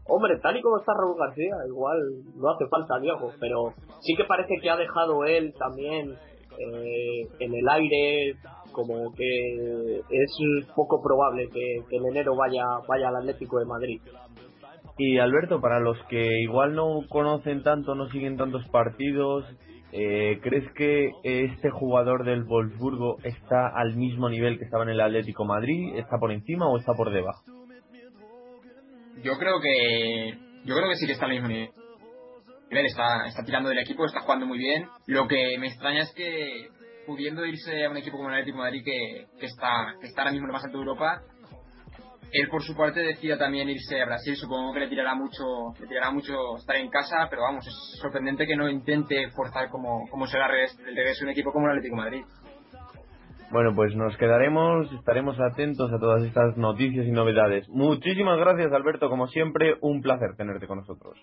[0.06, 2.00] hombre, tal y como está Raúl García, igual
[2.36, 6.16] no hace falta Diego, pero sí que parece que ha dejado él también
[6.58, 8.36] eh, en el aire,
[8.72, 10.38] como que es
[10.76, 14.02] poco probable que, que en enero vaya, vaya al Atlético de Madrid.
[14.98, 19.46] Y Alberto, para los que igual no conocen tanto, no siguen tantos partidos,
[19.92, 25.02] eh, ¿crees que este jugador del Wolfsburgo está al mismo nivel que estaba en el
[25.02, 25.96] Atlético Madrid?
[25.96, 27.59] ¿Está por encima o está por debajo?
[29.24, 31.70] Yo creo que yo creo que sí que está al mismo nivel.
[32.70, 34.88] Está, está tirando del equipo, está jugando muy bien.
[35.08, 36.70] Lo que me extraña es que
[37.08, 40.32] pudiendo irse a un equipo como el Atlético Madrid que, que está, que está ahora
[40.32, 41.24] mismo en más alto de Europa,
[42.32, 45.88] él por su parte decida también irse a Brasil, supongo que le tirará mucho, le
[45.88, 50.28] tirará mucho estar en casa, pero vamos, es sorprendente que no intente forzar como, como
[50.28, 52.24] será el regreso de un equipo como el Atlético Madrid.
[53.52, 57.68] Bueno, pues nos quedaremos, estaremos atentos a todas estas noticias y novedades.
[57.70, 61.18] Muchísimas gracias, Alberto, como siempre, un placer tenerte con nosotros.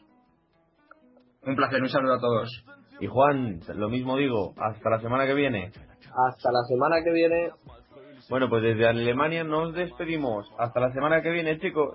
[1.44, 2.64] Un placer, un saludo a todos.
[2.98, 5.70] Y Juan, lo mismo digo, hasta la semana que viene.
[6.28, 7.50] Hasta la semana que viene.
[8.28, 10.50] Bueno, pues desde Alemania nos despedimos.
[10.58, 11.94] Hasta la semana que viene, chicos.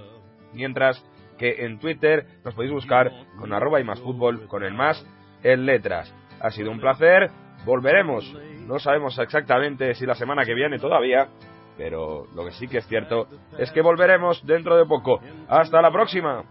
[0.52, 1.04] mientras
[1.38, 5.04] que en Twitter nos podéis buscar con arroba y más fútbol con el más
[5.42, 6.14] en letras.
[6.40, 7.30] Ha sido un placer,
[7.64, 8.32] volveremos,
[8.66, 11.28] no sabemos exactamente si la semana que viene todavía,
[11.76, 13.28] pero lo que sí que es cierto
[13.58, 15.20] es que volveremos dentro de poco.
[15.48, 16.44] Hasta la próxima.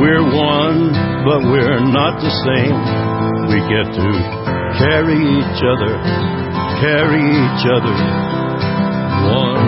[0.00, 0.92] We're one,
[1.26, 2.78] but we're not the same.
[3.50, 4.08] We get to
[4.78, 5.98] carry each other,
[6.78, 7.96] carry each other.
[9.34, 9.67] One.